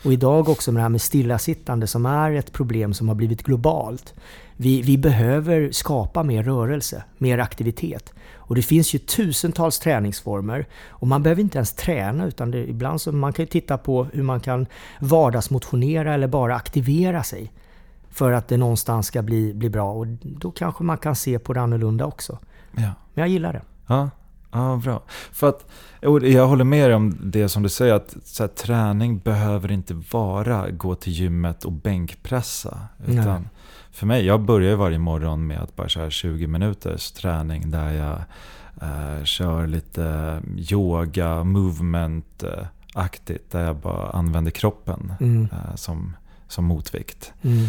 Och 0.04 0.12
idag 0.12 0.48
också 0.48 0.72
med 0.72 0.78
det 0.78 0.82
här 0.82 0.88
med 0.88 1.02
stillasittande 1.02 1.86
som 1.86 2.06
är 2.06 2.32
ett 2.32 2.52
problem 2.52 2.94
som 2.94 3.08
har 3.08 3.14
blivit 3.14 3.42
globalt. 3.42 4.14
Vi, 4.56 4.82
vi 4.82 4.98
behöver 4.98 5.72
skapa 5.72 6.22
mer 6.22 6.42
rörelse, 6.42 7.04
mer 7.18 7.38
aktivitet. 7.38 8.12
Och 8.34 8.54
det 8.54 8.62
finns 8.62 8.94
ju 8.94 8.98
tusentals 8.98 9.78
träningsformer. 9.78 10.66
Och 10.88 11.06
man 11.06 11.22
behöver 11.22 11.42
inte 11.42 11.58
ens 11.58 11.72
träna 11.72 12.26
utan 12.26 12.50
det, 12.50 12.70
ibland 12.70 13.00
så 13.00 13.12
man 13.12 13.32
kan 13.32 13.46
titta 13.46 13.78
på 13.78 14.04
hur 14.04 14.22
man 14.22 14.40
kan 14.40 14.66
vardagsmotionera 15.00 16.14
eller 16.14 16.28
bara 16.28 16.56
aktivera 16.56 17.22
sig. 17.22 17.52
För 18.10 18.32
att 18.32 18.48
det 18.48 18.56
någonstans 18.56 19.06
ska 19.06 19.22
bli, 19.22 19.54
bli 19.54 19.70
bra. 19.70 19.92
Och 19.92 20.06
då 20.22 20.50
kanske 20.50 20.84
man 20.84 20.98
kan 20.98 21.16
se 21.16 21.38
på 21.38 21.52
det 21.52 21.60
annorlunda 21.60 22.04
också. 22.04 22.38
Ja. 22.76 22.92
Men 23.14 23.22
jag 23.22 23.28
gillar 23.28 23.52
det. 23.52 23.62
Ja, 23.86 24.10
ja 24.52 24.80
bra. 24.84 25.02
För 25.32 25.48
att, 25.48 25.70
jag 26.22 26.46
håller 26.46 26.64
med 26.64 26.88
dig 26.88 26.94
om 26.94 27.18
det 27.22 27.48
som 27.48 27.62
du 27.62 27.68
säger. 27.68 27.94
Att 27.94 28.16
här, 28.38 28.46
träning 28.46 29.18
behöver 29.18 29.72
inte 29.72 30.02
vara 30.12 30.70
gå 30.70 30.94
till 30.94 31.12
gymmet 31.12 31.64
och 31.64 31.72
bänkpressa. 31.72 32.78
Utan 33.06 33.40
Nej 33.40 33.50
för 33.90 34.06
mig, 34.06 34.26
jag 34.26 34.40
börjar 34.40 34.76
varje 34.76 34.98
morgon 34.98 35.46
med 35.46 35.60
att 35.60 35.76
bara 35.76 35.88
köra 35.88 36.10
20 36.10 36.46
minuters 36.46 37.12
träning 37.12 37.70
där 37.70 37.92
jag 37.92 38.18
eh, 38.82 39.24
kör 39.24 39.66
lite 39.66 40.40
yoga, 40.56 41.44
movement-aktigt. 41.44 43.50
Där 43.50 43.64
jag 43.64 43.76
bara 43.76 44.10
använder 44.10 44.50
kroppen 44.50 45.12
mm. 45.20 45.48
eh, 45.52 45.74
som, 45.74 46.16
som 46.48 46.64
motvikt. 46.64 47.32
Mm. 47.42 47.66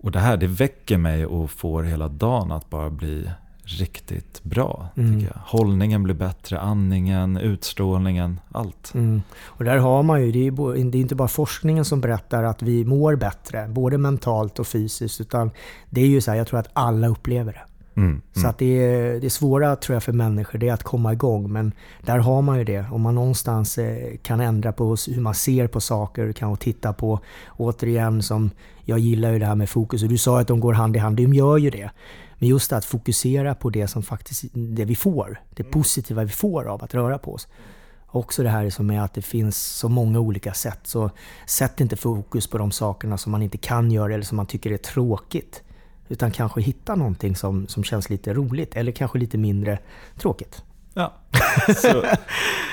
Och 0.00 0.10
det 0.10 0.18
här 0.18 0.36
det 0.36 0.46
väcker 0.46 0.98
mig 0.98 1.26
och 1.26 1.50
får 1.50 1.82
hela 1.82 2.08
dagen 2.08 2.52
att 2.52 2.70
bara 2.70 2.90
bli 2.90 3.30
riktigt 3.78 4.42
bra. 4.42 4.88
Mm. 4.96 5.14
Tycker 5.14 5.32
jag. 5.34 5.42
Hållningen 5.44 6.02
blir 6.02 6.14
bättre, 6.14 6.60
andningen, 6.60 7.36
utstrålningen, 7.36 8.40
allt. 8.52 8.94
Mm. 8.94 9.22
Och 9.44 9.64
där 9.64 9.76
har 9.76 10.02
man 10.02 10.22
ju, 10.22 10.32
det 10.32 10.46
är, 10.46 10.96
inte 10.96 11.14
bara 11.14 11.28
forskningen 11.28 11.84
som 11.84 12.00
berättar 12.00 12.42
att 12.42 12.62
vi 12.62 12.84
mår 12.84 13.16
bättre, 13.16 13.68
både 13.68 13.98
mentalt 13.98 14.58
och 14.58 14.66
fysiskt. 14.66 15.20
Utan 15.20 15.50
det 15.90 16.00
är 16.00 16.06
ju 16.06 16.20
så 16.20 16.30
här, 16.30 16.38
jag 16.38 16.46
tror 16.46 16.60
att 16.60 16.70
alla 16.72 17.08
upplever 17.08 17.52
det. 17.52 17.62
Mm, 18.00 18.20
så 18.32 18.40
mm. 18.40 18.50
att 18.50 18.58
det, 18.58 18.66
är, 18.66 19.20
det 19.20 19.30
svåra 19.30 19.76
tror 19.76 19.94
jag 19.94 20.02
för 20.02 20.12
människor 20.12 20.58
det 20.58 20.68
är 20.68 20.72
att 20.72 20.82
komma 20.82 21.12
igång. 21.12 21.52
Men 21.52 21.72
där 22.02 22.18
har 22.18 22.42
man 22.42 22.58
ju 22.58 22.64
det. 22.64 22.84
Om 22.92 23.02
man 23.02 23.14
någonstans 23.14 23.78
eh, 23.78 24.16
kan 24.22 24.40
ändra 24.40 24.72
på 24.72 24.84
hur 24.84 25.20
man 25.20 25.34
ser 25.34 25.66
på 25.66 25.80
saker, 25.80 26.32
kan 26.32 26.56
titta 26.56 26.92
på, 26.92 27.20
återigen 27.56 28.22
som 28.22 28.50
jag 28.84 28.98
gillar 28.98 29.32
ju 29.32 29.38
det 29.38 29.46
här 29.46 29.54
med 29.54 29.70
fokus. 29.70 30.02
Och 30.02 30.08
du 30.08 30.18
sa 30.18 30.40
att 30.40 30.48
de 30.48 30.60
går 30.60 30.72
hand 30.72 30.96
i 30.96 30.98
hand, 30.98 31.16
de 31.16 31.34
gör 31.34 31.56
ju 31.56 31.70
det. 31.70 31.90
Men 32.40 32.48
just 32.48 32.72
att 32.72 32.84
fokusera 32.84 33.54
på 33.54 33.70
det 33.70 33.88
som 33.88 34.02
faktiskt 34.02 34.44
det 34.52 34.84
vi 34.84 34.96
får. 34.96 35.40
Det 35.50 35.62
mm. 35.62 35.72
positiva 35.72 36.24
vi 36.24 36.30
får 36.30 36.64
av 36.64 36.84
att 36.84 36.94
röra 36.94 37.18
på 37.18 37.34
oss. 37.34 37.48
Också 38.06 38.42
det 38.42 38.48
här 38.48 38.70
som 38.70 38.90
är 38.90 39.00
att 39.00 39.14
det 39.14 39.22
finns 39.22 39.56
så 39.62 39.88
många 39.88 40.20
olika 40.20 40.54
sätt. 40.54 40.80
Så 40.82 41.10
sätt 41.46 41.80
inte 41.80 41.96
fokus 41.96 42.46
på 42.46 42.58
de 42.58 42.70
sakerna 42.70 43.18
som 43.18 43.32
man 43.32 43.42
inte 43.42 43.58
kan 43.58 43.90
göra 43.90 44.14
eller 44.14 44.24
som 44.24 44.36
man 44.36 44.46
tycker 44.46 44.70
är 44.70 44.76
tråkigt. 44.76 45.62
Utan 46.08 46.30
kanske 46.30 46.60
hitta 46.60 46.94
någonting 46.94 47.36
som, 47.36 47.66
som 47.66 47.84
känns 47.84 48.10
lite 48.10 48.34
roligt 48.34 48.76
eller 48.76 48.92
kanske 48.92 49.18
lite 49.18 49.38
mindre 49.38 49.78
tråkigt. 50.18 50.62
Ja. 50.94 51.14
Så, 51.76 52.04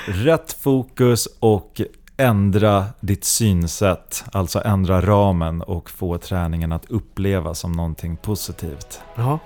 rätt 0.06 0.54
fokus 0.54 1.28
och 1.40 1.82
ändra 2.18 2.86
ditt 3.00 3.24
synsätt. 3.24 4.24
Alltså 4.32 4.62
ändra 4.66 5.02
ramen 5.02 5.62
och 5.62 5.90
få 5.90 6.18
träningen 6.18 6.72
att 6.72 6.86
upplevas 6.86 7.60
som 7.60 7.72
någonting 7.72 8.18
positivt. 8.18 9.02
Ja. 9.16 9.40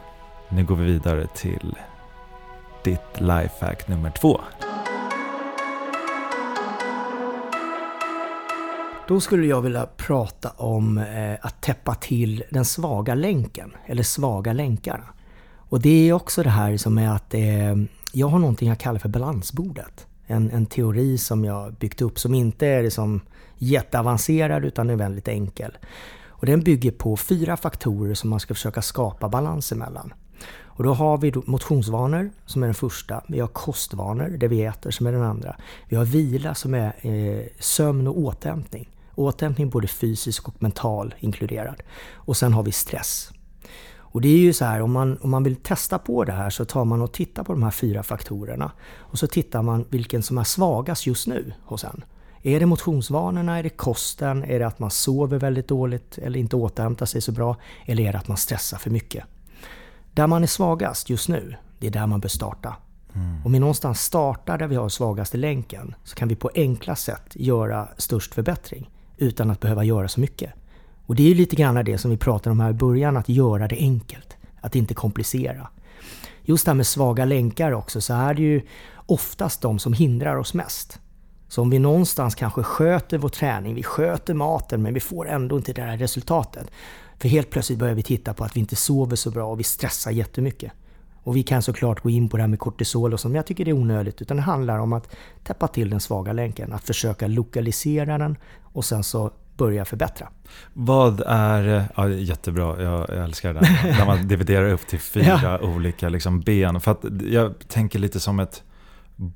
Nu 0.54 0.64
går 0.66 0.76
vi 0.76 0.86
vidare 0.86 1.28
till 1.28 1.76
ditt 2.84 3.20
lifehack 3.20 3.88
nummer 3.88 4.12
två. 4.12 4.42
Då 9.08 9.20
skulle 9.20 9.48
jag 9.48 9.62
vilja 9.62 9.88
prata 9.98 10.50
om 10.50 10.98
eh, 10.98 11.34
att 11.42 11.62
täppa 11.62 11.96
till 11.96 12.44
den 12.50 12.66
svaga 12.66 13.16
länken, 13.16 13.72
eller 13.86 14.04
svaga 14.04 14.54
länkarna. 14.54 15.04
Och 15.56 15.82
det 15.82 16.10
är 16.10 16.14
också 16.14 16.44
det 16.44 16.50
här 16.50 16.78
som 16.78 16.98
är 16.98 17.10
att 17.10 17.34
eh, 17.34 17.76
jag 18.14 18.28
har 18.28 18.40
någonting 18.40 18.70
jag 18.70 18.80
kallar 18.80 19.00
för 19.00 19.10
balansbordet. 19.10 20.08
En, 20.28 20.52
en 20.52 20.66
teori 20.66 21.18
som 21.18 21.46
jag 21.46 21.74
byggt 21.74 22.02
upp 22.02 22.20
som 22.20 22.34
inte 22.34 22.68
är 22.68 22.84
liksom 22.84 23.22
jätteavancerad 23.58 24.66
utan 24.66 24.90
är 24.90 24.96
väldigt 24.96 25.28
enkel. 25.28 25.78
Och 26.28 26.46
den 26.46 26.62
bygger 26.62 26.92
på 26.92 27.18
fyra 27.18 27.58
faktorer 27.58 28.14
som 28.14 28.30
man 28.30 28.40
ska 28.40 28.54
försöka 28.54 28.82
skapa 28.82 29.30
balans 29.30 29.72
emellan. 29.72 30.14
Och 30.82 30.88
då 30.88 30.94
har 30.94 31.18
vi 31.18 31.34
motionsvanor 31.46 32.32
som 32.46 32.64
är 32.64 32.68
den 32.68 32.74
första. 32.74 33.24
Vi 33.28 33.40
har 33.40 33.48
kostvanor, 33.48 34.30
det 34.30 34.48
vi 34.48 34.62
äter, 34.62 34.92
som 34.92 35.08
är 35.08 35.12
den 35.12 35.24
andra. 35.24 35.56
Vi 35.90 35.96
har 35.96 36.06
vila 36.06 36.56
som 36.56 36.74
är 36.74 36.94
eh, 37.02 37.46
sömn 37.60 38.08
och 38.08 38.18
återhämtning. 38.20 38.90
Återhämtning 39.16 39.70
både 39.70 39.88
fysisk 39.88 40.48
och 40.48 40.62
mental 40.62 41.16
inkluderad. 41.20 41.82
Och 42.14 42.38
sen 42.38 42.54
har 42.54 42.64
vi 42.64 42.72
stress. 42.72 43.32
Och 43.98 44.22
det 44.22 44.28
är 44.28 44.38
ju 44.38 44.54
så 44.54 44.66
här, 44.66 44.82
om 44.82 44.92
man, 44.92 45.18
om 45.22 45.30
man 45.30 45.44
vill 45.44 45.56
testa 45.56 46.00
på 46.00 46.24
det 46.24 46.32
här 46.32 46.50
så 46.50 46.66
tar 46.66 46.86
man 46.86 47.02
och 47.02 47.14
tittar 47.14 47.44
på 47.44 47.54
de 47.54 47.64
här 47.64 47.72
fyra 47.72 48.04
faktorerna. 48.04 48.72
Och 48.98 49.20
så 49.20 49.28
tittar 49.28 49.62
man 49.62 49.86
vilken 49.90 50.24
som 50.24 50.38
är 50.38 50.44
svagast 50.44 51.08
just 51.08 51.28
nu 51.28 51.54
hos 51.66 51.84
en. 51.84 52.04
Är 52.42 52.60
det 52.60 52.66
motionsvanorna? 52.66 53.60
Är 53.60 53.64
det 53.64 53.70
kosten? 53.70 54.44
Är 54.44 54.60
det 54.60 54.68
att 54.68 54.80
man 54.80 54.92
sover 54.92 55.38
väldigt 55.38 55.68
dåligt 55.68 56.18
eller 56.18 56.40
inte 56.40 56.56
återhämtar 56.56 57.06
sig 57.06 57.22
så 57.22 57.32
bra? 57.32 57.56
Eller 57.86 58.04
är 58.04 58.12
det 58.12 58.18
att 58.18 58.28
man 58.28 58.38
stressar 58.38 58.78
för 58.78 58.90
mycket? 58.90 59.24
Där 60.14 60.28
man 60.28 60.44
är 60.44 60.48
svagast 60.48 61.10
just 61.10 61.30
nu, 61.30 61.56
det 61.80 61.88
är 61.88 61.92
där 61.92 62.08
man 62.08 62.20
bör 62.20 62.30
starta. 62.30 62.76
Mm. 63.14 63.46
Om 63.46 63.52
vi 63.52 63.60
någonstans 63.60 64.02
startar 64.02 64.58
där 64.58 64.68
vi 64.68 64.76
har 64.76 64.90
svagaste 64.90 65.38
länken 65.38 65.96
så 66.04 66.16
kan 66.16 66.28
vi 66.28 66.36
på 66.36 66.52
enkla 66.56 66.96
sätt 66.96 67.32
göra 67.34 67.88
störst 67.98 68.34
förbättring 68.34 68.90
utan 69.18 69.52
att 69.52 69.60
behöva 69.60 69.84
göra 69.84 70.08
så 70.08 70.20
mycket. 70.20 70.54
Och 71.06 71.16
det 71.16 71.24
är 71.24 71.28
ju 71.28 71.36
lite 71.36 71.56
grann 71.56 71.86
det 71.86 71.98
som 71.98 72.12
vi 72.12 72.18
pratade 72.18 72.52
om 72.52 72.60
här 72.60 72.70
i 72.70 72.74
början, 72.74 73.18
att 73.18 73.30
göra 73.30 73.68
det 73.68 73.76
enkelt. 73.76 74.38
Att 74.62 74.76
inte 74.76 74.94
komplicera. 74.94 75.68
Just 76.42 76.66
det 76.66 76.70
här 76.70 76.76
med 76.76 76.88
svaga 76.88 77.26
länkar 77.26 77.72
också, 77.72 78.02
så 78.02 78.14
är 78.14 78.34
det 78.34 78.42
ju 78.42 78.62
oftast 78.96 79.62
de 79.62 79.80
som 79.80 79.94
hindrar 79.94 80.36
oss 80.36 80.54
mest. 80.54 81.00
Så 81.52 81.62
om 81.62 81.70
vi 81.70 81.80
någonstans 81.80 82.36
kanske 82.36 82.64
sköter 82.64 83.18
vår 83.18 83.30
träning, 83.30 83.76
vi 83.76 83.84
sköter 83.84 84.34
maten 84.34 84.82
men 84.82 84.94
vi 84.94 85.00
får 85.00 85.30
ändå 85.30 85.58
inte 85.58 85.74
det 85.74 85.82
här 85.82 85.98
resultatet. 85.98 86.72
För 87.18 87.30
helt 87.30 87.50
plötsligt 87.50 87.80
börjar 87.80 87.96
vi 87.96 88.04
titta 88.04 88.34
på 88.34 88.44
att 88.44 88.56
vi 88.56 88.60
inte 88.60 88.76
sover 88.76 89.16
så 89.16 89.32
bra 89.32 89.46
och 89.46 89.60
vi 89.60 89.64
stressar 89.64 90.12
jättemycket. 90.12 90.72
Och 91.24 91.36
vi 91.36 91.44
kan 91.44 91.62
såklart 91.62 92.04
gå 92.04 92.10
in 92.10 92.30
på 92.30 92.38
det 92.38 92.44
här 92.44 92.48
med 92.48 92.60
kortisol 92.60 93.14
och 93.14 93.20
som 93.20 93.36
jag 93.36 93.46
tycker 93.46 93.66
det 93.66 93.72
är 93.72 93.76
onödigt. 93.76 94.22
Utan 94.22 94.38
det 94.38 94.44
handlar 94.44 94.80
om 94.80 94.94
att 94.94 95.16
täppa 95.44 95.68
till 95.68 95.90
den 95.90 96.00
svaga 96.00 96.34
länken. 96.34 96.74
Att 96.74 96.84
försöka 96.84 97.28
lokalisera 97.28 98.18
den 98.18 98.38
och 98.62 98.86
sen 98.86 99.04
så 99.04 99.32
börja 99.58 99.86
förbättra. 99.86 100.28
Vad 100.74 101.22
är, 101.26 101.86
ja, 101.96 102.10
jättebra, 102.10 102.82
jag, 102.82 103.10
jag 103.10 103.24
älskar 103.24 103.54
det 103.54 103.60
där. 103.60 103.98
När 104.00 104.06
man 104.06 104.28
dividerar 104.28 104.72
upp 104.72 104.88
till 104.88 105.00
fyra 105.00 105.40
ja. 105.44 105.60
olika 105.60 106.10
liksom 106.10 106.42
ben. 106.42 106.80
För 106.80 106.98
jag 107.24 107.68
tänker 107.68 108.00
lite 108.00 108.20
som 108.20 108.40
ett 108.40 108.64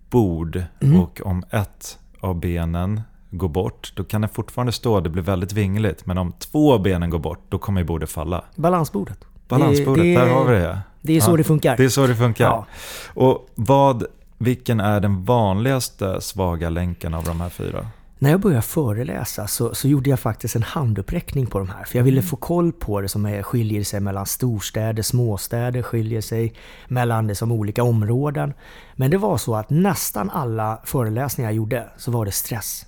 bord 0.10 0.64
mm. 0.82 1.00
och 1.00 1.22
om 1.26 1.44
ett 1.52 2.00
av 2.26 2.40
benen 2.40 3.02
går 3.32 3.50
bort, 3.50 3.94
då 3.96 4.04
kan 4.04 4.22
det 4.22 4.28
fortfarande 4.28 4.72
stå, 4.72 5.00
det 5.00 5.10
blir 5.10 5.24
väldigt 5.24 5.54
vingligt. 5.54 6.06
Men 6.06 6.18
om 6.18 6.34
två 6.40 6.78
benen 6.78 7.10
går 7.10 7.20
bort, 7.20 7.40
då 7.50 7.58
kommer 7.58 7.82
ju 7.82 7.86
bordet 7.88 8.10
falla. 8.10 8.44
Balansbordet. 8.56 9.26
Balansbordet, 9.48 10.04
det, 10.04 10.14
det, 10.14 10.20
där 10.20 10.34
har 10.34 10.46
vi 10.46 10.54
det. 10.54 10.80
Det 11.02 11.18
är 11.18 11.22
så 11.22 11.32
ja, 11.32 11.38
det 11.38 11.44
funkar. 11.44 11.78
Det 11.78 11.84
är 11.84 11.90
så 11.90 12.08
det 12.08 12.16
funkar. 12.16 12.46
Ja. 12.46 12.66
Och 13.14 13.50
vad, 13.56 14.06
vilken 14.38 14.80
är 14.80 15.00
den 15.00 15.24
vanligaste 15.24 16.22
svaga 16.22 16.70
länken 16.70 17.14
av 17.14 17.24
de 17.24 17.42
här 17.42 17.50
fyra? 17.50 17.88
När 18.26 18.32
jag 18.32 18.40
började 18.40 18.62
föreläsa 18.62 19.48
så, 19.48 19.76
så 19.76 19.88
gjorde 19.88 20.10
jag 20.10 20.20
faktiskt 20.20 20.56
en 20.56 20.64
handuppräckning 20.64 21.48
på 21.48 21.60
de 21.60 21.70
här. 21.70 21.84
För 21.84 22.00
jag 22.00 22.04
ville 22.04 22.22
få 22.22 22.36
koll 22.36 22.74
på 22.74 23.02
det 23.02 23.10
som 23.10 23.26
är, 23.26 23.44
skiljer 23.44 23.84
sig 23.84 24.00
mellan 24.00 24.26
storstäder, 24.26 25.04
småstäder, 25.04 25.82
skiljer 25.82 26.22
sig 26.22 26.54
mellan 26.88 27.28
det 27.28 27.36
som 27.36 27.52
olika 27.52 27.84
områden. 27.84 28.54
Men 28.96 29.12
det 29.12 29.18
var 29.18 29.38
så 29.38 29.56
att 29.56 29.70
nästan 29.70 30.30
alla 30.30 30.82
föreläsningar 30.86 31.50
jag 31.50 31.56
gjorde 31.56 31.90
så 31.98 32.12
var 32.12 32.26
det 32.26 32.32
stress. 32.32 32.86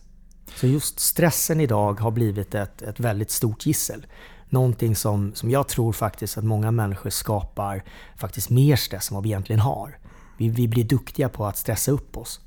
Så 0.56 0.68
just 0.68 1.00
stressen 1.00 1.62
idag 1.62 2.00
har 2.00 2.12
blivit 2.12 2.56
ett, 2.56 2.82
ett 2.82 3.00
väldigt 3.00 3.32
stort 3.32 3.66
gissel. 3.66 4.06
Någonting 4.50 4.96
som, 4.96 5.36
som 5.36 5.52
jag 5.52 5.68
tror 5.68 5.94
faktiskt 5.94 6.38
att 6.38 6.44
många 6.44 6.72
människor 6.72 7.10
skapar 7.10 7.84
faktiskt 8.16 8.50
mer 8.50 8.76
stress 8.76 9.12
än 9.12 9.16
vad 9.16 9.24
vi 9.24 9.30
egentligen 9.30 9.60
har. 9.60 9.98
Vi, 10.38 10.50
vi 10.50 10.68
blir 10.68 10.84
duktiga 10.84 11.30
på 11.30 11.46
att 11.46 11.58
stressa 11.58 11.92
upp 11.92 12.18
oss. 12.18 12.42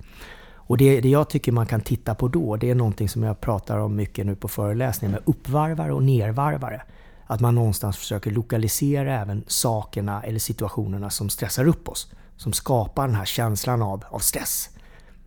Och 0.71 0.77
det, 0.77 1.01
det 1.01 1.09
jag 1.09 1.29
tycker 1.29 1.53
man 1.53 1.67
kan 1.67 1.81
titta 1.81 2.15
på 2.15 2.29
då, 2.29 2.57
det 2.57 2.71
är 2.71 2.75
någonting 2.75 3.09
som 3.09 3.23
jag 3.23 3.41
pratar 3.41 3.79
om 3.79 3.97
mycket 3.97 4.27
nu 4.27 4.35
på 4.35 4.49
föreläsningar 4.49 5.13
med 5.13 5.23
uppvarvare 5.25 5.93
och 5.93 6.03
nervarvare. 6.03 6.83
Att 7.27 7.41
man 7.41 7.55
någonstans 7.55 7.97
försöker 7.97 8.31
lokalisera 8.31 9.21
även 9.21 9.45
sakerna 9.47 10.23
eller 10.23 10.39
situationerna 10.39 11.11
som 11.11 11.29
stressar 11.31 11.69
upp 11.69 11.89
oss. 11.89 12.13
Som 12.37 12.53
skapar 12.53 13.07
den 13.07 13.17
här 13.17 13.25
känslan 13.25 13.83
av, 13.83 14.05
av 14.11 14.19
stress. 14.19 14.71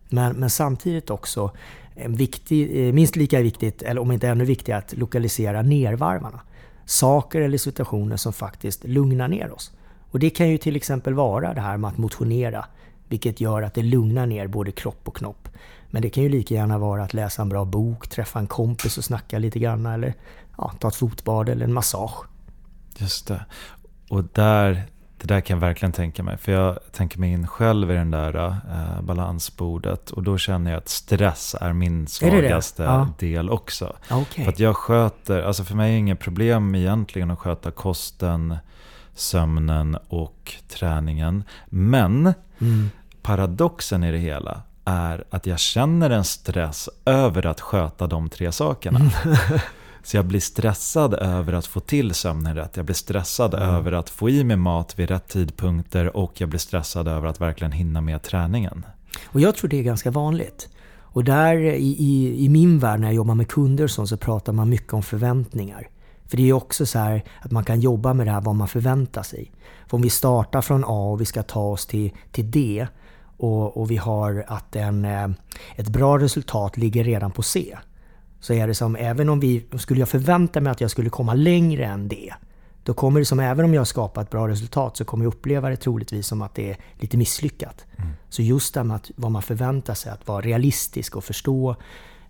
Men, 0.08 0.36
men 0.36 0.50
samtidigt 0.50 1.10
också 1.10 1.50
en 1.94 2.14
viktig, 2.14 2.86
eh, 2.88 2.92
minst 2.92 3.16
lika 3.16 3.40
viktigt, 3.40 3.82
eller 3.82 4.00
om 4.00 4.12
inte 4.12 4.28
ännu 4.28 4.44
viktigare, 4.44 4.78
att 4.78 4.96
lokalisera 4.96 5.62
nervarvarna. 5.62 6.40
Saker 6.84 7.40
eller 7.40 7.58
situationer 7.58 8.16
som 8.16 8.32
faktiskt 8.32 8.84
lugnar 8.84 9.28
ner 9.28 9.52
oss. 9.52 9.72
Och 10.10 10.18
det 10.18 10.30
kan 10.30 10.48
ju 10.48 10.58
till 10.58 10.76
exempel 10.76 11.14
vara 11.14 11.54
det 11.54 11.60
här 11.60 11.76
med 11.76 11.88
att 11.88 11.98
motionera 11.98 12.64
vilket 13.08 13.40
gör 13.40 13.62
att 13.62 13.74
det 13.74 13.82
lugnar 13.82 14.26
ner 14.26 14.46
både 14.46 14.72
kropp 14.72 15.08
och 15.08 15.16
knopp. 15.16 15.48
Men 15.90 16.02
det 16.02 16.10
kan 16.10 16.22
ju 16.22 16.28
lika 16.28 16.54
gärna 16.54 16.78
vara 16.78 17.04
att 17.04 17.14
läsa 17.14 17.42
en 17.42 17.48
bra 17.48 17.64
bok, 17.64 18.08
träffa 18.08 18.38
en 18.38 18.46
kompis 18.46 18.98
och 18.98 19.04
snacka 19.04 19.38
lite 19.38 19.58
grann 19.58 19.86
eller 19.86 20.14
ja, 20.58 20.72
ta 20.78 20.88
ett 20.88 20.96
fotbad 20.96 21.48
eller 21.48 21.64
en 21.64 21.72
massage. 21.72 22.26
Just 22.98 23.26
det. 23.26 23.44
Och 24.08 24.24
där, 24.24 24.82
det 25.18 25.26
där 25.26 25.40
kan 25.40 25.56
jag 25.56 25.60
verkligen 25.60 25.92
tänka 25.92 26.22
mig. 26.22 26.38
För 26.38 26.52
jag 26.52 26.78
tänker 26.92 27.18
mig 27.18 27.32
in 27.32 27.46
själv 27.46 27.90
i 27.90 27.94
den 27.94 28.10
där 28.10 28.46
eh, 28.46 29.02
balansbordet. 29.02 30.10
Och 30.10 30.22
då 30.22 30.38
känner 30.38 30.70
jag 30.70 30.78
att 30.78 30.88
stress 30.88 31.56
är 31.60 31.72
min 31.72 32.06
svagaste 32.06 32.82
är 32.82 32.86
det 32.86 32.92
det? 32.92 32.98
Ja. 32.98 33.08
del 33.18 33.50
också. 33.50 33.96
Okay. 34.10 34.44
För 34.44 34.52
att 34.52 34.58
jag 34.58 34.76
sköter, 34.76 35.42
alltså 35.42 35.64
för 35.64 35.74
mig 35.74 35.88
är 35.88 35.92
det 35.92 35.98
inget 35.98 36.20
problem 36.20 36.74
egentligen 36.74 37.30
att 37.30 37.38
sköta 37.38 37.70
kosten, 37.70 38.56
sömnen 39.14 39.98
och 40.08 40.52
träningen. 40.68 41.44
Men 41.66 42.34
mm. 42.58 42.90
paradoxen 43.22 44.04
i 44.04 44.12
det 44.12 44.18
hela 44.18 44.62
är 44.84 45.24
att 45.30 45.46
jag 45.46 45.58
känner 45.58 46.10
en 46.10 46.24
stress 46.24 46.88
över 47.04 47.46
att 47.46 47.60
sköta 47.60 48.06
de 48.06 48.28
tre 48.28 48.52
sakerna. 48.52 48.98
Mm. 48.98 49.10
Så 50.02 50.16
jag 50.16 50.24
blir 50.24 50.40
stressad 50.40 51.14
över 51.14 51.52
att 51.52 51.66
få 51.66 51.80
till 51.80 52.14
sömnen 52.14 52.54
rätt. 52.54 52.76
Jag 52.76 52.84
blir 52.84 52.94
stressad 52.94 53.54
mm. 53.54 53.68
över 53.68 53.92
att 53.92 54.10
få 54.10 54.30
i 54.30 54.44
mig 54.44 54.56
mat 54.56 54.98
vid 54.98 55.10
rätt 55.10 55.28
tidpunkter 55.28 56.16
och 56.16 56.40
jag 56.40 56.48
blir 56.48 56.58
stressad 56.58 57.08
över 57.08 57.28
att 57.28 57.40
verkligen 57.40 57.72
hinna 57.72 58.00
med 58.00 58.22
träningen. 58.22 58.86
Och 59.24 59.40
jag 59.40 59.56
tror 59.56 59.70
det 59.70 59.78
är 59.78 59.82
ganska 59.82 60.10
vanligt. 60.10 60.68
Och 60.96 61.24
där 61.24 61.56
i, 61.56 61.96
i, 61.98 62.44
i 62.44 62.48
min 62.48 62.78
värld 62.78 63.00
när 63.00 63.08
jag 63.08 63.14
jobbar 63.14 63.34
med 63.34 63.48
kunder 63.48 63.86
så, 63.86 64.06
så 64.06 64.16
pratar 64.16 64.52
man 64.52 64.68
mycket 64.68 64.92
om 64.92 65.02
förväntningar. 65.02 65.88
För 66.34 66.36
det 66.36 66.48
är 66.48 66.52
också 66.52 66.86
så 66.86 66.98
här 66.98 67.24
att 67.40 67.50
man 67.50 67.64
kan 67.64 67.80
jobba 67.80 68.14
med 68.14 68.26
det 68.26 68.30
här 68.30 68.40
vad 68.40 68.54
man 68.54 68.68
förväntar 68.68 69.22
sig. 69.22 69.52
För 69.86 69.96
om 69.96 70.02
vi 70.02 70.10
startar 70.10 70.62
från 70.62 70.84
A 70.84 71.10
och 71.10 71.20
vi 71.20 71.24
ska 71.24 71.42
ta 71.42 71.60
oss 71.60 71.86
till, 71.86 72.12
till 72.32 72.50
D 72.50 72.86
och, 73.36 73.76
och 73.76 73.90
vi 73.90 73.96
har 73.96 74.44
att 74.48 74.76
en, 74.76 75.04
eh, 75.04 75.28
ett 75.76 75.88
bra 75.88 76.18
resultat 76.18 76.76
ligger 76.76 77.04
redan 77.04 77.30
på 77.30 77.42
C. 77.42 77.76
Så 78.40 78.52
är 78.52 78.66
det 78.66 78.74
som, 78.74 78.96
även 78.96 79.28
om 79.28 79.40
vi, 79.40 79.66
skulle 79.78 80.00
jag 80.00 80.08
förvänta 80.08 80.60
mig 80.60 80.70
att 80.70 80.80
jag 80.80 80.90
skulle 80.90 81.10
komma 81.10 81.34
längre 81.34 81.84
än 81.84 82.08
D, 82.08 82.34
då 82.84 82.94
kommer 82.94 83.20
det 83.20 83.26
som, 83.26 83.40
även 83.40 83.64
om 83.64 83.74
jag 83.74 83.86
skapar 83.86 84.22
ett 84.22 84.30
bra 84.30 84.48
resultat, 84.48 84.96
så 84.96 85.04
kommer 85.04 85.24
jag 85.24 85.34
uppleva 85.34 85.68
det 85.68 85.76
troligtvis 85.76 86.26
som 86.26 86.42
att 86.42 86.54
det 86.54 86.70
är 86.70 86.76
lite 86.94 87.16
misslyckat. 87.16 87.84
Mm. 87.96 88.10
Så 88.28 88.42
just 88.42 88.74
det 88.74 88.84
med 88.84 88.96
att, 88.96 89.10
vad 89.16 89.30
man 89.30 89.42
förväntar 89.42 89.94
sig, 89.94 90.12
att 90.12 90.28
vara 90.28 90.40
realistisk 90.40 91.16
och 91.16 91.24
förstå 91.24 91.76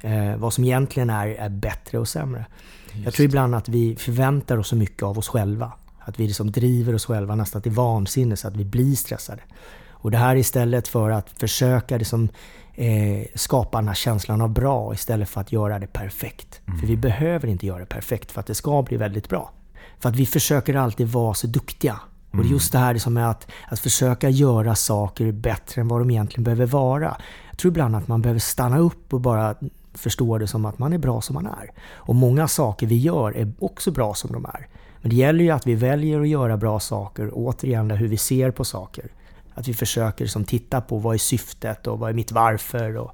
eh, 0.04 0.36
vad 0.36 0.52
som 0.52 0.64
egentligen 0.64 1.10
är, 1.10 1.26
är 1.26 1.48
bättre 1.48 1.98
och 1.98 2.08
sämre. 2.08 2.46
Just. 2.92 3.04
Jag 3.04 3.14
tror 3.14 3.24
ibland 3.24 3.54
att 3.54 3.68
vi 3.68 3.96
förväntar 3.96 4.58
oss 4.58 4.68
så 4.68 4.76
mycket 4.76 5.02
av 5.02 5.18
oss 5.18 5.28
själva. 5.28 5.72
Att 5.98 6.20
vi 6.20 6.26
liksom 6.26 6.50
driver 6.50 6.94
oss 6.94 7.06
själva 7.06 7.34
nästan 7.34 7.62
till 7.62 7.72
vansinne 7.72 8.36
så 8.36 8.48
att 8.48 8.56
vi 8.56 8.64
blir 8.64 8.94
stressade. 8.94 9.42
Och 9.90 10.10
det 10.10 10.16
här 10.16 10.36
istället 10.36 10.88
för 10.88 11.10
att 11.10 11.30
försöka 11.30 11.96
liksom 11.98 12.28
eh, 12.74 13.26
skapa 13.34 13.78
den 13.78 13.88
här 13.88 13.94
känslan 13.94 14.40
av 14.40 14.50
bra 14.50 14.94
istället 14.94 15.28
för 15.28 15.40
att 15.40 15.52
göra 15.52 15.78
det 15.78 15.86
perfekt. 15.86 16.60
Mm. 16.66 16.80
För 16.80 16.86
vi 16.86 16.96
behöver 16.96 17.48
inte 17.48 17.66
göra 17.66 17.78
det 17.78 17.86
perfekt 17.86 18.32
för 18.32 18.40
att 18.40 18.46
det 18.46 18.54
ska 18.54 18.82
bli 18.82 18.96
väldigt 18.96 19.28
bra. 19.28 19.50
För 19.98 20.08
att 20.08 20.16
vi 20.16 20.26
försöker 20.26 20.74
alltid 20.74 21.08
vara 21.08 21.34
så 21.34 21.46
duktiga. 21.46 22.00
Och 22.30 22.36
det 22.36 22.42
är 22.42 22.44
mm. 22.44 22.52
just 22.52 22.72
det 22.72 22.78
här 22.78 22.98
som 22.98 23.16
är 23.16 23.24
att, 23.24 23.50
att 23.68 23.80
försöka 23.80 24.28
göra 24.28 24.74
saker 24.74 25.32
bättre 25.32 25.80
än 25.80 25.88
vad 25.88 26.00
de 26.00 26.10
egentligen 26.10 26.44
behöver 26.44 26.66
vara. 26.66 27.16
Jag 27.50 27.58
tror 27.58 27.70
ibland 27.70 27.96
att 27.96 28.08
man 28.08 28.22
behöver 28.22 28.40
stanna 28.40 28.78
upp 28.78 29.14
och 29.14 29.20
bara 29.20 29.54
förstå 29.94 30.38
det 30.38 30.46
som 30.46 30.64
att 30.64 30.78
man 30.78 30.92
är 30.92 30.98
bra 30.98 31.20
som 31.20 31.34
man 31.34 31.46
är. 31.46 31.72
Och 31.94 32.14
många 32.14 32.48
saker 32.48 32.86
vi 32.86 32.98
gör 32.98 33.36
är 33.36 33.52
också 33.58 33.90
bra 33.90 34.14
som 34.14 34.32
de 34.32 34.44
är. 34.44 34.68
Men 35.00 35.10
det 35.10 35.16
gäller 35.16 35.44
ju 35.44 35.50
att 35.50 35.66
vi 35.66 35.74
väljer 35.74 36.20
att 36.20 36.28
göra 36.28 36.56
bra 36.56 36.80
saker, 36.80 37.30
återigen 37.32 37.90
hur 37.90 38.08
vi 38.08 38.16
ser 38.16 38.50
på 38.50 38.64
saker. 38.64 39.10
Att 39.54 39.68
vi 39.68 39.74
försöker 39.74 40.26
som 40.26 40.44
titta 40.44 40.80
på 40.80 40.98
vad 40.98 41.14
är 41.14 41.18
syftet 41.18 41.86
och 41.86 41.98
vad 41.98 42.10
är 42.10 42.14
mitt 42.14 42.32
varför 42.32 42.96
och 42.96 43.12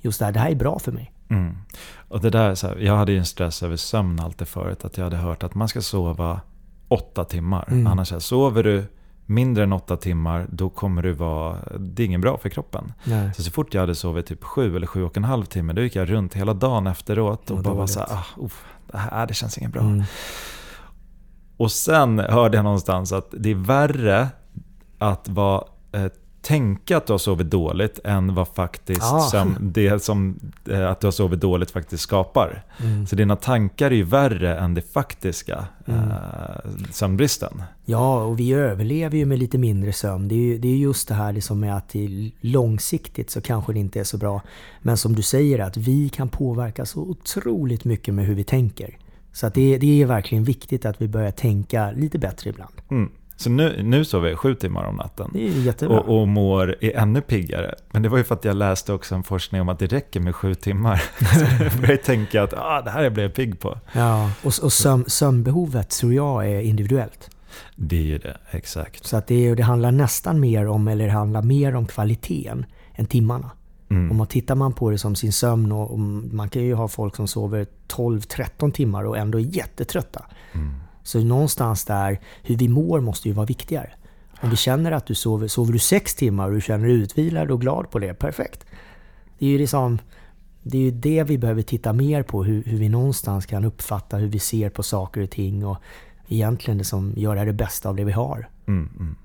just 0.00 0.18
det 0.18 0.24
här, 0.24 0.32
det 0.32 0.38
här 0.38 0.50
är 0.50 0.54
bra 0.54 0.78
för 0.78 0.92
mig. 0.92 1.12
Mm. 1.30 1.56
Och 2.08 2.20
det 2.20 2.30
där, 2.30 2.54
så 2.54 2.66
här, 2.66 2.76
jag 2.76 2.96
hade 2.96 3.12
ju 3.12 3.18
en 3.18 3.26
stress 3.26 3.62
över 3.62 3.76
sömn 3.76 4.20
alltid 4.20 4.48
förut. 4.48 4.84
Att 4.84 4.96
jag 4.96 5.04
hade 5.04 5.16
hört 5.16 5.42
att 5.42 5.54
man 5.54 5.68
ska 5.68 5.80
sova 5.80 6.40
åtta 6.88 7.24
timmar. 7.24 7.64
Mm. 7.68 7.86
Annars 7.86 8.12
här, 8.12 8.18
sover 8.18 8.62
du 8.62 8.84
mindre 9.30 9.64
än 9.64 9.72
åtta 9.72 9.96
timmar, 9.96 10.46
då 10.50 10.70
kommer 10.70 11.02
du 11.02 11.12
vara... 11.12 11.56
Det 11.78 12.02
är 12.02 12.06
ingen 12.06 12.20
bra 12.20 12.38
för 12.38 12.48
kroppen. 12.48 12.92
Nej. 13.04 13.34
Så, 13.34 13.42
så 13.42 13.50
fort 13.50 13.74
jag 13.74 13.80
hade 13.80 13.94
sovit 13.94 14.26
typ 14.26 14.44
sju 14.44 14.76
eller 14.76 14.86
sju 14.86 15.02
och 15.02 15.16
en 15.16 15.24
halv 15.24 15.44
timme, 15.44 15.72
då 15.72 15.82
gick 15.82 15.96
jag 15.96 16.10
runt 16.10 16.34
hela 16.34 16.54
dagen 16.54 16.86
efteråt 16.86 17.50
och 17.50 17.58
ja, 17.58 17.62
bara 17.62 17.74
var 17.74 17.86
så 17.86 18.00
här, 18.00 18.08
ah, 18.10 18.24
oh, 18.36 18.50
det 18.92 18.98
här 18.98 19.26
det 19.26 19.34
känns 19.34 19.58
inget 19.58 19.72
bra. 19.72 19.82
Mm. 19.82 20.02
Och 21.56 21.72
sen 21.72 22.18
hörde 22.18 22.56
jag 22.56 22.64
någonstans 22.64 23.12
att 23.12 23.34
det 23.38 23.50
är 23.50 23.54
värre 23.54 24.28
att 24.98 25.28
vara 25.28 25.64
eh, 25.92 26.06
tänka 26.42 26.96
att 26.96 27.06
du 27.06 27.12
har 27.12 27.18
sovit 27.18 27.50
dåligt 27.50 27.98
än 28.04 28.34
vad 28.34 28.48
faktiskt 28.48 29.02
ah. 29.02 29.20
som 29.20 29.56
det 29.60 30.02
som 30.02 30.38
eh, 30.70 30.90
att 30.90 31.00
du 31.00 31.06
har 31.06 31.12
sovit 31.12 31.40
dåligt 31.40 31.70
faktiskt 31.70 32.02
skapar. 32.02 32.64
Mm. 32.82 33.06
Så 33.06 33.16
dina 33.16 33.36
tankar 33.36 33.90
är 33.90 33.94
ju 33.94 34.02
värre 34.02 34.58
än 34.58 34.74
det 34.74 34.92
faktiska 34.92 35.64
mm. 35.86 36.00
eh, 36.00 36.16
sömnbristen. 36.90 37.62
Ja, 37.84 38.22
och 38.22 38.40
vi 38.40 38.52
överlever 38.52 39.18
ju 39.18 39.26
med 39.26 39.38
lite 39.38 39.58
mindre 39.58 39.92
sömn. 39.92 40.28
Det 40.28 40.34
är 40.34 40.38
ju 40.38 40.58
det 40.58 40.68
är 40.68 40.76
just 40.76 41.08
det 41.08 41.14
här 41.14 41.32
liksom 41.32 41.60
med 41.60 41.76
att 41.76 41.94
långsiktigt 42.40 43.30
så 43.30 43.40
kanske 43.40 43.72
det 43.72 43.78
inte 43.78 44.00
är 44.00 44.04
så 44.04 44.18
bra. 44.18 44.42
Men 44.82 44.96
som 44.96 45.14
du 45.14 45.22
säger, 45.22 45.58
att 45.58 45.76
vi 45.76 46.08
kan 46.08 46.28
påverka 46.28 46.86
så 46.86 47.00
otroligt 47.00 47.84
mycket 47.84 48.14
med 48.14 48.26
hur 48.26 48.34
vi 48.34 48.44
tänker. 48.44 48.98
Så 49.32 49.46
att 49.46 49.54
det, 49.54 49.78
det 49.78 50.02
är 50.02 50.06
verkligen 50.06 50.44
viktigt 50.44 50.84
att 50.84 51.02
vi 51.02 51.08
börjar 51.08 51.30
tänka 51.30 51.90
lite 51.90 52.18
bättre 52.18 52.50
ibland. 52.50 52.74
Mm. 52.90 53.10
Så 53.40 53.50
nu, 53.50 53.82
nu 53.82 54.04
sover 54.04 54.28
jag 54.28 54.38
sju 54.38 54.54
timmar 54.54 54.84
om 54.84 54.96
natten. 54.96 55.30
Det 55.32 55.48
är 55.48 55.62
jättebra. 55.62 56.00
Och, 56.00 56.20
och 56.20 56.28
mår 56.28 56.76
är 56.80 56.96
ännu 56.96 57.20
piggare. 57.20 57.74
Men 57.90 58.02
det 58.02 58.08
var 58.08 58.18
ju 58.18 58.24
för 58.24 58.34
att 58.34 58.44
jag 58.44 58.56
läste 58.56 58.92
också 58.92 59.14
en 59.14 59.22
forskning 59.22 59.60
om 59.60 59.68
att 59.68 59.78
det 59.78 59.86
räcker 59.86 60.20
med 60.20 60.36
sju 60.36 60.54
timmar. 60.54 60.96
Så 61.18 61.64
jag 61.64 61.72
började 61.80 61.96
tänka 61.96 62.42
att 62.42 62.54
ah, 62.54 62.82
det 62.82 62.90
här 62.90 63.10
blir 63.10 63.24
jag 63.24 63.34
pigg 63.34 63.60
på. 63.60 63.78
Ja, 63.92 64.30
och, 64.42 64.52
och 64.62 64.72
söm, 64.72 65.04
sömnbehovet 65.06 65.90
tror 65.90 66.14
jag 66.14 66.48
är 66.50 66.60
individuellt. 66.60 67.30
Det 67.76 67.96
är 67.96 68.02
ju 68.02 68.18
det, 68.18 68.36
exakt. 68.50 69.06
Så 69.06 69.16
att 69.16 69.26
det, 69.26 69.54
det 69.54 69.62
handlar 69.62 69.92
nästan 69.92 70.40
mer 70.40 70.68
om, 70.68 70.88
eller 70.88 71.06
det 71.06 71.12
handlar 71.12 71.42
mer 71.42 71.74
om 71.74 71.86
kvaliteten 71.86 72.66
än 72.94 73.06
timmarna. 73.06 73.50
Mm. 73.90 74.10
Om 74.10 74.16
man 74.16 74.26
tittar 74.26 74.54
man 74.54 74.72
på 74.72 74.90
det 74.90 74.98
som 74.98 75.16
sin 75.16 75.32
sömn 75.32 75.72
och, 75.72 75.90
och 75.90 75.98
man 75.98 76.48
kan 76.48 76.62
ju 76.62 76.74
ha 76.74 76.88
folk 76.88 77.16
som 77.16 77.28
sover 77.28 77.66
12-13 77.88 78.72
timmar 78.72 79.04
och 79.04 79.18
ändå 79.18 79.38
är 79.38 79.56
jättetrötta. 79.56 80.24
Mm. 80.52 80.74
Så 81.02 81.24
någonstans 81.24 81.84
där, 81.84 82.20
hur 82.42 82.56
vi 82.56 82.68
mår 82.68 83.00
måste 83.00 83.28
ju 83.28 83.34
vara 83.34 83.46
viktigare. 83.46 83.90
Om 84.42 84.50
vi 84.50 84.56
känner 84.56 84.92
att 84.92 85.06
du 85.06 85.14
sover, 85.14 85.48
sover 85.48 85.72
du 85.72 85.78
sex 85.78 86.14
timmar 86.14 86.48
och 86.48 86.54
du 86.54 86.60
känner 86.60 86.86
dig 86.86 86.96
utvilad 86.96 87.50
och 87.50 87.60
glad 87.60 87.90
på 87.90 87.98
det, 87.98 88.14
perfekt. 88.14 88.66
Det 89.38 89.46
är 89.46 89.50
ju 89.50 89.58
liksom, 89.58 89.98
det 90.62 90.78
är 90.78 90.82
ju 90.82 90.90
det 90.90 91.22
vi 91.22 91.38
behöver 91.38 91.62
titta 91.62 91.92
mer 91.92 92.22
på, 92.22 92.44
hur, 92.44 92.62
hur 92.62 92.78
vi 92.78 92.88
någonstans 92.88 93.46
kan 93.46 93.64
uppfatta 93.64 94.16
hur 94.16 94.28
vi 94.28 94.38
ser 94.38 94.70
på 94.70 94.82
saker 94.82 95.20
och 95.20 95.30
ting 95.30 95.66
och 95.66 95.76
egentligen 96.28 96.78
det 96.78 96.84
som 96.84 97.12
göra 97.16 97.44
det 97.44 97.52
bästa 97.52 97.88
av 97.88 97.96
det 97.96 98.04
vi 98.04 98.12
har. 98.12 98.48
Mm, 98.66 98.88
mm. 98.98 99.16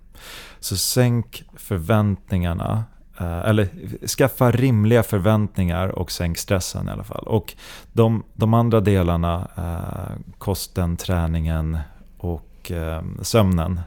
Så 0.59 0.77
sänk 0.77 1.43
förväntningarna 1.55 2.83
eller 3.17 3.67
skaffa 4.07 4.51
rimliga 4.51 5.03
förväntningar 5.03 5.87
och 5.87 6.11
sänk 6.11 6.37
stressen 6.37 6.87
i 6.87 6.91
alla 6.91 7.03
fall. 7.03 7.23
Och 7.27 7.53
de, 7.93 8.23
de 8.33 8.53
andra 8.53 8.81
delarna, 8.81 9.47
eh, 9.57 10.21
kosten, 10.37 10.97
träningen 10.97 11.77
och 12.17 12.71
eh, 12.71 13.01
sömnen. 13.21 13.81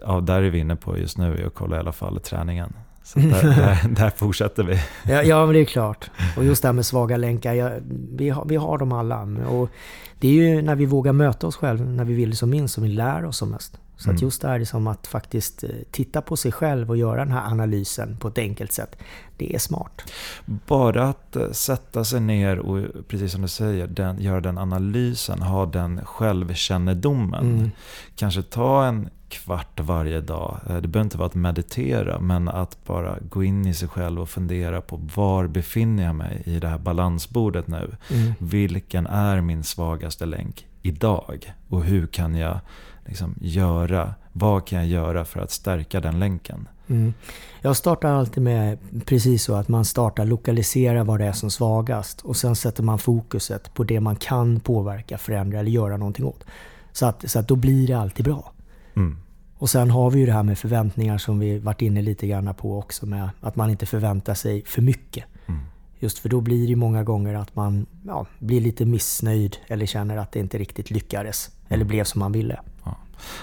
Ja, 0.00 0.20
där 0.20 0.42
är 0.42 0.50
vi 0.50 0.58
inne 0.58 0.76
på 0.76 0.98
just 0.98 1.18
nu 1.18 1.46
och 1.46 1.54
kolla 1.54 1.76
i 1.76 1.78
alla 1.78 1.92
fall 1.92 2.20
träningen. 2.20 2.72
Så 3.02 3.18
där, 3.18 3.42
där, 3.42 3.88
där, 3.88 4.10
fortsätter 4.10 4.62
vi. 4.62 4.80
Ja, 5.12 5.22
ja, 5.22 5.46
men 5.46 5.54
det 5.54 5.60
är 5.60 5.64
klart. 5.64 6.10
Och 6.36 6.44
just 6.44 6.62
det 6.62 6.68
här 6.68 6.72
med 6.72 6.86
svaga 6.86 7.16
länkar, 7.16 7.52
ja, 7.54 7.70
vi, 8.12 8.30
har, 8.30 8.44
vi 8.44 8.56
har 8.56 8.78
dem 8.78 8.92
alla. 8.92 9.22
Och 9.48 9.70
det 10.18 10.28
är 10.28 10.32
ju 10.32 10.62
när 10.62 10.74
vi 10.74 10.86
vågar 10.86 11.12
möta 11.12 11.46
oss 11.46 11.56
själva, 11.56 11.84
när 11.84 12.04
vi 12.04 12.14
vill 12.14 12.36
som 12.36 12.50
minst, 12.50 12.74
som 12.74 12.84
vi 12.84 12.88
lär 12.88 13.24
oss 13.24 13.36
som 13.36 13.50
mest. 13.50 13.78
Så 13.96 14.08
mm. 14.08 14.16
att 14.16 14.22
just 14.22 14.42
det 14.42 14.48
här 14.48 14.58
liksom 14.58 14.86
att 14.86 15.06
faktiskt 15.06 15.64
eh, 15.64 15.70
titta 15.90 16.22
på 16.22 16.36
sig 16.36 16.52
själv 16.52 16.90
och 16.90 16.96
göra 16.96 17.24
den 17.24 17.32
här 17.32 17.50
analysen 17.50 18.16
på 18.16 18.28
ett 18.28 18.38
enkelt 18.38 18.72
sätt. 18.72 18.96
Det 19.36 19.54
är 19.54 19.58
smart. 19.58 20.02
Bara 20.44 21.08
att 21.08 21.36
eh, 21.36 21.50
sätta 21.50 22.04
sig 22.04 22.20
ner 22.20 22.58
och, 22.58 23.08
precis 23.08 23.32
som 23.32 23.42
du 23.42 23.48
säger, 23.48 23.86
den, 23.86 24.20
göra 24.22 24.40
den 24.40 24.58
analysen, 24.58 25.42
ha 25.42 25.66
den 25.66 26.04
självkännedomen. 26.04 27.44
Mm. 27.44 27.70
Kanske 28.16 28.42
ta 28.42 28.86
en 28.86 29.08
kvart 29.28 29.80
varje 29.80 30.20
dag. 30.20 30.60
Eh, 30.68 30.76
det 30.76 30.88
behöver 30.88 31.06
inte 31.06 31.18
vara 31.18 31.26
att 31.26 31.34
meditera, 31.34 32.20
men 32.20 32.48
att 32.48 32.84
bara 32.84 33.18
gå 33.30 33.44
in 33.44 33.66
i 33.66 33.74
sig 33.74 33.88
själv 33.88 34.20
och 34.20 34.28
fundera 34.28 34.80
på 34.80 35.00
var 35.14 35.46
befinner 35.46 36.04
jag 36.04 36.14
mig 36.14 36.42
i 36.44 36.58
det 36.58 36.68
här 36.68 36.78
balansbordet 36.78 37.66
nu? 37.66 37.96
Mm. 38.10 38.32
Vilken 38.38 39.06
är 39.06 39.40
min 39.40 39.64
svagaste 39.64 40.26
länk 40.26 40.66
idag? 40.82 41.54
Och 41.68 41.84
hur 41.84 42.06
kan 42.06 42.34
jag 42.34 42.60
liksom 43.06 43.34
göra? 43.40 44.14
Vad 44.32 44.66
kan 44.66 44.78
jag 44.78 44.88
göra 44.88 45.24
för 45.24 45.40
att 45.40 45.50
stärka 45.50 46.00
den 46.00 46.18
länken? 46.18 46.68
Mm. 46.88 47.14
Jag 47.60 47.76
startar 47.76 48.12
alltid 48.12 48.42
med 48.42 48.78
precis 49.06 49.42
så 49.42 49.54
att 49.54 49.68
man 49.68 49.84
startar 49.84 50.24
lokalisera 50.24 51.04
vad 51.04 51.20
det 51.20 51.26
är 51.26 51.32
som 51.32 51.50
svagast 51.50 52.20
och 52.20 52.36
sen 52.36 52.56
sätter 52.56 52.82
man 52.82 52.98
fokuset 52.98 53.74
på 53.74 53.84
det 53.84 54.00
man 54.00 54.16
kan 54.16 54.60
påverka, 54.60 55.18
förändra 55.18 55.58
eller 55.58 55.70
göra 55.70 55.96
någonting 55.96 56.24
åt. 56.24 56.44
Så 56.92 57.06
att, 57.06 57.30
så 57.30 57.38
att 57.38 57.48
då 57.48 57.56
blir 57.56 57.86
det 57.86 57.94
alltid 57.94 58.24
bra. 58.24 58.52
Mm. 58.96 59.16
Och 59.58 59.70
sen 59.70 59.90
har 59.90 60.10
vi 60.10 60.20
ju 60.20 60.26
det 60.26 60.32
här 60.32 60.42
med 60.42 60.58
förväntningar 60.58 61.18
som 61.18 61.38
vi 61.38 61.58
varit 61.58 61.82
inne 61.82 62.02
lite 62.02 62.26
grann 62.26 62.54
på 62.54 62.78
också 62.78 63.06
med 63.06 63.30
att 63.40 63.56
man 63.56 63.70
inte 63.70 63.86
förväntar 63.86 64.34
sig 64.34 64.64
för 64.64 64.82
mycket. 64.82 65.24
Mm. 65.46 65.60
Just 65.98 66.18
för 66.18 66.28
då 66.28 66.40
blir 66.40 66.68
det 66.68 66.76
många 66.76 67.04
gånger 67.04 67.34
att 67.34 67.56
man 67.56 67.86
ja, 68.06 68.26
blir 68.38 68.60
lite 68.60 68.84
missnöjd 68.84 69.56
eller 69.66 69.86
känner 69.86 70.16
att 70.16 70.32
det 70.32 70.38
inte 70.38 70.58
riktigt 70.58 70.90
lyckades 70.90 71.50
eller 71.68 71.84
blev 71.84 72.04
som 72.04 72.18
man 72.18 72.32
ville. 72.32 72.60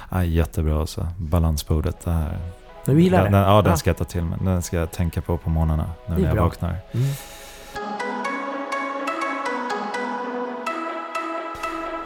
Ja, 0.10 0.24
jättebra 0.24 0.80
alltså. 0.80 1.08
Balansbordet. 1.18 2.06
Det 2.06 2.12
här. 2.12 2.38
Du 2.86 3.02
gillar 3.02 3.24
den, 3.24 3.34
ja, 3.34 3.62
den 3.62 3.72
ja. 3.72 3.78
ska 3.78 3.90
jag 3.90 3.98
ta 3.98 4.04
till 4.04 4.24
mig. 4.24 4.40
Den 4.42 4.62
ska 4.62 4.78
jag 4.78 4.92
tänka 4.92 5.22
på 5.22 5.38
på 5.38 5.50
morgnarna 5.50 5.90
nu 6.08 6.16
när 6.16 6.26
jag 6.26 6.36
bra. 6.36 6.44
vaknar. 6.44 6.78
Mm. 6.92 7.08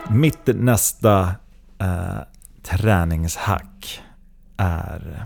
Mitt 0.10 0.48
nästa 0.48 1.32
eh, 1.80 2.18
träningshack 2.64 4.02
är... 4.58 5.26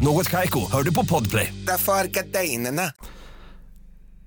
Något 0.00 0.28
kajko, 0.28 0.60
hör 0.72 0.82
du 0.82 0.94
på 0.94 1.04
podplay. 1.04 1.54
Därför 1.66 1.92
är 1.92 2.04
gardinerna. 2.04 2.82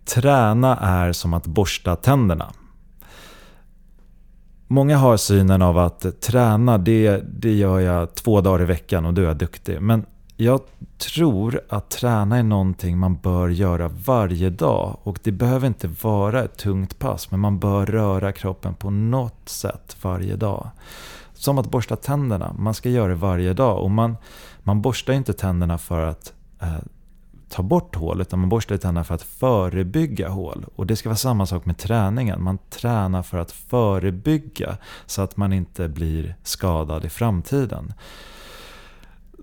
Träna 0.06 0.78
är 0.78 1.12
som 1.12 1.34
att 1.34 1.48
borsta 1.48 1.96
tänderna. 1.96 2.54
Många 4.68 4.98
har 4.98 5.18
synen 5.18 5.62
av 5.62 5.78
att 5.78 6.22
träna, 6.22 6.78
det, 6.78 7.24
det 7.42 7.54
gör 7.54 7.80
jag 7.80 8.16
två 8.16 8.42
dagar 8.42 8.62
i 8.62 8.66
veckan 8.66 9.06
och 9.06 9.14
då 9.14 9.22
är 9.22 9.26
jag 9.26 9.38
duktig. 9.38 9.82
Men 9.82 10.06
jag 10.38 10.62
tror 10.98 11.62
att 11.70 11.90
träna 11.90 12.38
är 12.38 12.44
någonting 12.44 12.98
man 12.98 13.16
bör 13.16 13.50
göra 13.50 13.88
varje 14.06 14.50
dag. 14.50 14.98
Och 15.04 15.20
det 15.24 15.32
behöver 15.32 15.68
inte 15.68 15.90
vara 16.02 16.44
ett 16.44 16.58
tungt 16.58 17.00
pass, 17.00 17.32
men 17.32 17.40
man 17.40 17.60
bör 17.60 17.86
röra 17.86 18.32
kroppen 18.32 18.74
på 18.74 18.90
något 18.90 19.50
sätt 19.50 19.98
varje 20.02 20.36
dag. 20.36 20.70
Som 21.34 21.58
att 21.58 21.72
borsta 21.72 21.96
tänderna, 21.96 22.56
man 22.58 22.74
ska 22.74 22.90
göra 22.90 23.08
det 23.08 23.16
varje 23.16 23.54
dag. 23.54 23.84
Och 23.84 23.92
man, 23.92 24.18
man 24.64 24.82
borstar 24.82 25.14
inte 25.14 25.34
tänderna 25.34 25.78
för 25.78 26.06
att 26.06 26.34
eh, 26.62 26.78
ta 27.52 27.64
bort 27.64 27.96
hål, 27.96 28.22
utan 28.22 28.40
man 28.40 28.50
borstar 28.50 28.78
tänderna 28.78 29.04
för 29.04 29.16
att 29.16 29.24
förebygga 29.24 30.30
hål. 30.30 30.66
Och 30.76 30.88
det 30.88 30.96
ska 30.96 31.10
vara 31.10 31.18
samma 31.18 31.46
sak 31.46 31.66
med 31.66 31.78
träningen. 31.78 32.44
Man 32.44 32.58
tränar 32.70 33.24
för 33.24 33.38
att 33.38 33.52
förebygga 33.52 34.78
så 35.06 35.22
att 35.22 35.38
man 35.38 35.54
inte 35.54 35.90
blir 35.90 36.36
skadad 36.44 37.06
i 37.06 37.10
framtiden. 37.10 37.94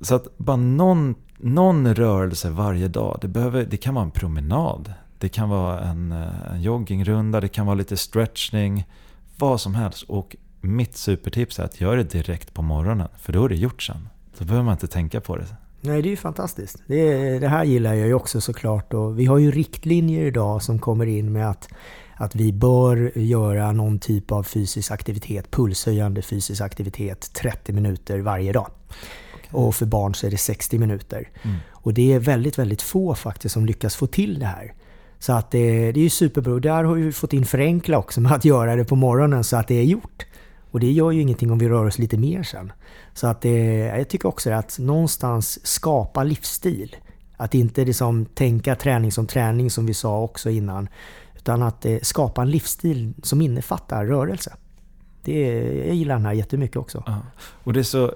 Så 0.03 0.15
att 0.15 0.39
bara 0.39 0.57
någon, 0.57 1.15
någon 1.37 1.95
rörelse 1.95 2.51
varje 2.51 2.89
dag, 2.89 3.19
det, 3.21 3.29
behöver, 3.29 3.67
det 3.71 3.77
kan 3.77 3.95
vara 3.95 4.05
en 4.05 4.11
promenad, 4.11 4.93
det 5.19 5.29
kan 5.29 5.49
vara 5.49 5.81
en, 5.81 6.13
eh, 6.13 6.53
en 6.53 6.63
joggingrunda, 6.63 7.41
det 7.41 7.49
kan 7.49 7.67
vara 7.67 7.75
lite 7.75 7.97
stretchning, 7.97 8.87
vad 9.37 9.61
som 9.61 9.75
helst. 9.75 10.03
Och 10.03 10.37
mitt 10.61 10.97
supertips 10.97 11.59
är 11.59 11.65
att 11.65 11.81
göra 11.81 11.97
det 11.97 12.11
direkt 12.13 12.55
på 12.55 12.63
morgonen, 12.63 13.09
för 13.19 13.33
då 13.33 13.45
är 13.45 13.49
det 13.49 13.57
gjort 13.57 13.83
sen. 13.83 14.09
Då 14.39 14.45
behöver 14.45 14.65
man 14.65 14.73
inte 14.73 14.87
tänka 14.87 15.21
på 15.21 15.37
det. 15.37 15.47
Nej, 15.81 16.03
det 16.03 16.09
är 16.09 16.11
ju 16.11 16.17
fantastiskt. 16.17 16.83
Det, 16.87 17.39
det, 17.39 17.49
här 17.49 17.65
gillar 17.65 17.95
jag 17.95 18.07
ju 18.07 18.15
också 18.15 18.41
såklart. 18.41 18.95
Och 18.95 19.19
vi 19.19 19.27
har 19.27 19.39
ju 19.39 19.51
riktlinjer 19.51 20.27
idag 20.27 20.63
som 20.63 20.79
kommer 20.79 21.07
in 21.07 21.33
med 21.33 21.51
att, 21.51 21.69
att 22.17 22.35
vi 22.35 22.53
bör 22.53 23.19
göra 23.19 23.73
någon 23.73 23.99
typ 23.99 24.33
av 24.33 24.43
fysisk 24.43 24.91
aktivitet, 24.91 25.51
pulshöjande 25.51 26.23
fysisk 26.23 26.61
aktivitet, 26.61 27.33
30 27.33 27.73
minuter 27.73 28.19
varje 28.19 28.53
dag. 28.53 28.71
Okay. 29.35 29.61
Och 29.61 29.75
för 29.75 29.87
barn 29.87 30.15
så 30.15 30.27
är 30.27 30.31
det 30.31 30.37
60 30.37 30.79
minuter. 30.79 31.31
Mm. 31.43 31.57
Och 31.71 31.95
det 31.95 32.13
är 32.13 32.19
väldigt, 32.19 32.59
väldigt 32.59 32.83
få 32.83 33.15
faktiskt 33.15 33.53
som 33.53 33.67
lyckas 33.67 33.97
få 33.97 34.07
till 34.07 34.39
det 34.39 34.47
här. 34.47 34.75
Så 35.19 35.33
att 35.33 35.51
det, 35.51 35.93
det 35.93 36.01
är 36.01 36.05
ju 36.05 36.11
superbra. 36.11 36.59
Där 36.59 36.85
har 36.85 36.95
vi 36.95 37.13
fått 37.13 37.33
in 37.33 37.45
förenkla 37.45 37.99
också 37.99 38.21
med 38.21 38.33
att 38.33 38.45
göra 38.45 38.77
det 38.77 38.85
på 38.85 38.97
morgonen 38.97 39.45
så 39.45 39.57
att 39.57 39.69
det 39.69 39.75
är 39.75 39.85
gjort. 39.85 40.27
Och 40.79 40.83
det 40.83 40.93
gör 40.93 41.11
ju 41.11 41.21
ingenting 41.21 41.51
om 41.51 41.59
vi 41.59 41.69
rör 41.69 41.87
oss 41.87 41.99
lite 41.99 42.19
mer 42.19 42.43
sen. 42.43 42.73
Så 43.15 43.27
att 43.27 43.41
det, 43.41 43.79
jag 43.79 44.09
tycker 44.09 44.29
också 44.29 44.51
att 44.51 44.79
någonstans 44.79 45.67
skapa 45.67 46.23
livsstil. 46.23 46.97
Att 47.37 47.55
inte 47.55 47.85
liksom 47.85 48.27
tänka 48.27 48.75
träning 48.75 49.13
som 49.13 49.27
träning 49.27 49.71
som 49.71 49.87
vi 49.87 49.95
sa 49.95 50.21
också 50.21 50.51
innan. 50.51 50.89
Utan 51.37 51.63
att 51.63 51.87
eh, 51.87 51.99
skapa 52.03 52.43
en 52.43 52.51
livsstil 52.51 53.13
som 53.23 53.43
innefattar 53.43 54.07
rörelse. 54.07 54.57
Det, 55.23 55.41
jag 55.87 55.95
gillar 55.95 56.15
den 56.15 56.27
här 56.27 56.33
jättemycket 56.33 56.77
också. 56.77 57.03
Ja. 57.07 57.19
Och 57.65 57.73
det 57.73 57.81
är 57.81 57.85
så 57.85 58.15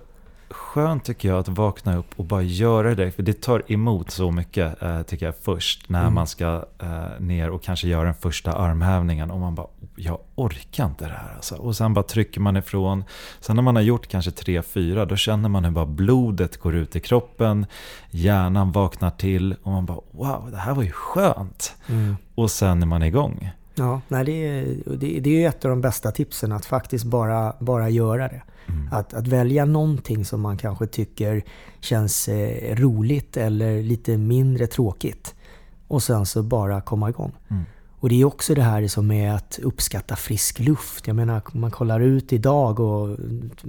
skönt 0.53 1.05
tycker 1.05 1.29
jag 1.29 1.39
att 1.39 1.49
vakna 1.49 1.97
upp 1.97 2.07
och 2.17 2.25
bara 2.25 2.43
göra 2.43 2.95
det. 2.95 3.11
För 3.11 3.23
det 3.23 3.43
tar 3.43 3.73
emot 3.73 4.11
så 4.11 4.31
mycket 4.31 4.83
eh, 4.83 5.03
tycker 5.03 5.27
jag 5.27 5.35
först. 5.37 5.89
När 5.89 6.03
mm. 6.03 6.15
man 6.15 6.27
ska 6.27 6.65
eh, 6.79 7.21
ner 7.21 7.51
och 7.51 7.63
kanske 7.63 7.89
göra 7.89 8.05
den 8.05 8.15
första 8.15 8.53
armhävningen. 8.53 9.31
Och 9.31 9.41
man 9.41 9.55
bara, 9.55 9.67
jag 9.97 10.19
orkar 10.35 10.87
inte 10.87 11.05
det 11.05 11.15
här. 11.15 11.35
Alltså. 11.35 11.55
Och 11.55 11.77
sen 11.77 11.95
bara 11.95 12.03
trycker 12.03 12.41
man 12.41 12.57
ifrån. 12.57 13.05
Sen 13.41 13.57
när 13.57 13.63
man 13.63 13.77
har 13.77 13.83
gjort 13.83 14.07
kanske 14.09 14.31
tre, 14.31 14.63
fyra, 14.63 15.05
då 15.05 15.17
känner 15.17 15.49
man 15.49 15.65
hur 15.65 15.73
bara 15.73 15.87
blodet 15.87 16.57
går 16.57 16.75
ut 16.75 16.97
i 16.97 17.01
kroppen. 17.01 17.67
Hjärnan 18.11 18.73
vaknar 18.73 19.11
till 19.11 19.55
och 19.63 19.73
man 19.73 19.87
bara, 19.87 20.01
wow, 20.11 20.51
det 20.51 20.57
här 20.57 20.75
var 20.75 20.83
ju 20.83 20.93
skönt. 20.93 21.75
Mm. 21.89 22.17
Och 22.35 22.51
sen 22.51 22.83
är 22.83 22.87
man 22.87 23.03
igång. 23.03 23.51
Ja, 23.75 24.01
nej, 24.09 24.25
det, 24.25 24.33
är, 24.33 24.65
det, 24.97 25.21
det 25.21 25.45
är 25.45 25.49
ett 25.49 25.65
av 25.65 25.71
de 25.71 25.81
bästa 25.81 26.11
tipsen, 26.11 26.53
att 26.53 26.65
faktiskt 26.65 27.05
bara, 27.05 27.53
bara 27.59 27.89
göra 27.89 28.29
det. 28.29 28.43
Mm. 28.69 28.89
Att, 28.93 29.15
att 29.15 29.27
välja 29.27 29.65
någonting 29.65 30.25
som 30.25 30.41
man 30.41 30.57
kanske 30.57 30.87
tycker 30.87 31.43
känns 31.81 32.29
eh, 32.29 32.77
roligt 32.77 33.37
eller 33.37 33.83
lite 33.83 34.17
mindre 34.17 34.67
tråkigt. 34.67 35.35
Och 35.89 36.03
sen 36.03 36.27
så 36.27 36.43
bara 36.43 36.81
komma 36.81 37.09
igång. 37.09 37.33
Mm. 37.51 37.63
Och 38.03 38.09
det 38.09 38.21
är 38.21 38.25
också 38.25 38.55
det 38.55 38.63
här 38.63 38.89
som 38.89 39.11
är 39.11 39.33
att 39.33 39.59
uppskatta 39.63 40.17
frisk 40.17 40.59
luft. 40.59 41.07
Jag 41.07 41.17
menar, 41.17 41.43
man 41.53 41.71
kollar 41.71 42.01
ut 42.01 42.33
idag 42.33 42.81
och 42.81 43.19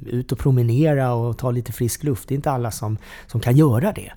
ut 0.05 0.31
och 0.31 0.39
promenera 0.39 1.13
och 1.13 1.37
ta 1.37 1.51
lite 1.51 1.71
frisk 1.71 2.03
luft. 2.03 2.27
Det 2.27 2.33
är 2.33 2.35
inte 2.35 2.51
alla 2.51 2.71
som, 2.71 2.97
som 3.27 3.39
kan 3.41 3.57
göra 3.57 3.91
det. 3.91 4.11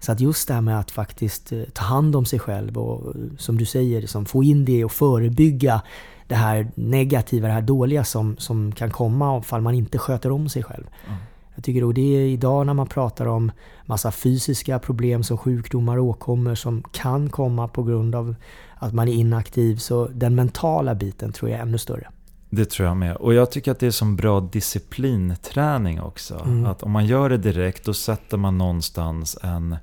Så 0.00 0.12
att 0.12 0.20
just 0.20 0.48
det 0.48 0.54
här 0.54 0.60
med 0.60 0.78
att 0.78 0.90
faktiskt 0.90 1.52
eh, 1.52 1.62
ta 1.72 1.84
hand 1.84 2.16
om 2.16 2.24
sig 2.24 2.38
själv 2.38 2.78
och 2.78 3.14
som 3.38 3.58
du 3.58 3.64
säger, 3.64 4.00
liksom, 4.00 4.26
få 4.26 4.44
in 4.44 4.64
det 4.64 4.84
och 4.84 4.92
förebygga 4.92 5.82
det 6.26 6.34
här 6.34 6.70
negativa, 6.74 7.48
det 7.48 7.54
här 7.54 7.62
dåliga 7.62 8.04
som, 8.04 8.36
som 8.36 8.72
kan 8.72 8.90
komma 8.90 9.30
om 9.30 9.62
man 9.62 9.74
inte 9.74 9.98
sköter 9.98 10.30
om 10.30 10.48
sig 10.48 10.62
själv. 10.62 10.84
Mm. 11.06 11.18
Jag 11.54 11.64
tycker 11.64 11.80
då 11.80 11.92
det 11.92 12.16
är 12.16 12.26
idag 12.26 12.66
när 12.66 12.74
man 12.74 12.86
pratar 12.86 13.26
om 13.26 13.52
massa 13.86 14.12
fysiska 14.12 14.78
problem 14.78 15.22
som 15.22 15.38
sjukdomar 15.38 15.96
och 15.96 16.04
åkommor 16.04 16.54
som 16.54 16.82
kan 16.92 17.30
komma 17.30 17.68
på 17.68 17.82
grund 17.82 18.14
av 18.14 18.34
att 18.74 18.94
man 18.94 19.08
är 19.08 19.12
inaktiv. 19.12 19.76
Så 19.76 20.08
den 20.08 20.34
mentala 20.34 20.94
biten 20.94 21.32
tror 21.32 21.50
jag 21.50 21.58
är 21.58 21.62
ännu 21.62 21.78
större. 21.78 22.08
Det 22.50 22.64
tror 22.64 22.88
jag 22.88 22.96
med. 22.96 23.16
Och 23.16 23.34
jag 23.34 23.50
tycker 23.50 23.70
att 23.70 23.78
det 23.78 23.86
är 23.86 23.90
som 23.90 24.16
bra 24.16 24.40
disciplinträning 24.40 26.02
också. 26.02 26.42
Mm. 26.44 26.66
Att 26.66 26.82
om 26.82 26.90
man 26.90 27.06
gör 27.06 27.28
det 27.28 27.36
direkt, 27.36 27.84
då 27.84 27.94
sätter 27.94 28.36
man 28.36 28.58
någonstans 28.58 29.38
en 29.42 29.76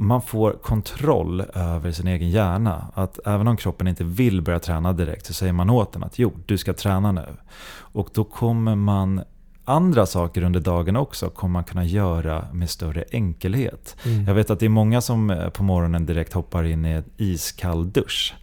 man 0.00 0.22
får 0.22 0.52
kontroll 0.52 1.40
över 1.54 1.92
sin 1.92 2.06
egen 2.06 2.30
hjärna. 2.30 2.86
Att 2.94 3.18
även 3.26 3.48
om 3.48 3.56
kroppen 3.56 3.88
inte 3.88 4.04
vill 4.04 4.42
börja 4.42 4.58
träna 4.58 4.92
direkt 4.92 5.26
så 5.26 5.34
säger 5.34 5.52
man 5.52 5.70
åt 5.70 5.92
den 5.92 6.04
att 6.04 6.18
jo, 6.18 6.32
du 6.46 6.58
ska 6.58 6.72
träna 6.72 7.12
nu. 7.12 7.26
Och 7.78 8.08
då 8.14 8.24
kommer 8.24 8.74
man 8.74 9.22
andra 9.64 10.06
saker 10.06 10.42
under 10.42 10.60
dagen 10.60 10.96
också 10.96 11.30
kommer 11.30 11.52
man 11.52 11.64
kunna 11.64 11.84
göra 11.84 12.44
med 12.52 12.70
större 12.70 13.04
enkelhet. 13.12 13.96
Mm. 14.04 14.24
Jag 14.24 14.34
vet 14.34 14.50
att 14.50 14.60
det 14.60 14.66
är 14.66 14.70
många 14.70 15.00
som 15.00 15.30
eh, 15.30 15.48
på 15.48 15.62
morgonen 15.62 16.06
direkt 16.06 16.32
hoppar 16.32 16.64
in 16.64 16.84
i 16.84 16.90
en 16.90 17.04
iskall 17.16 17.92
dusch. 17.92 18.34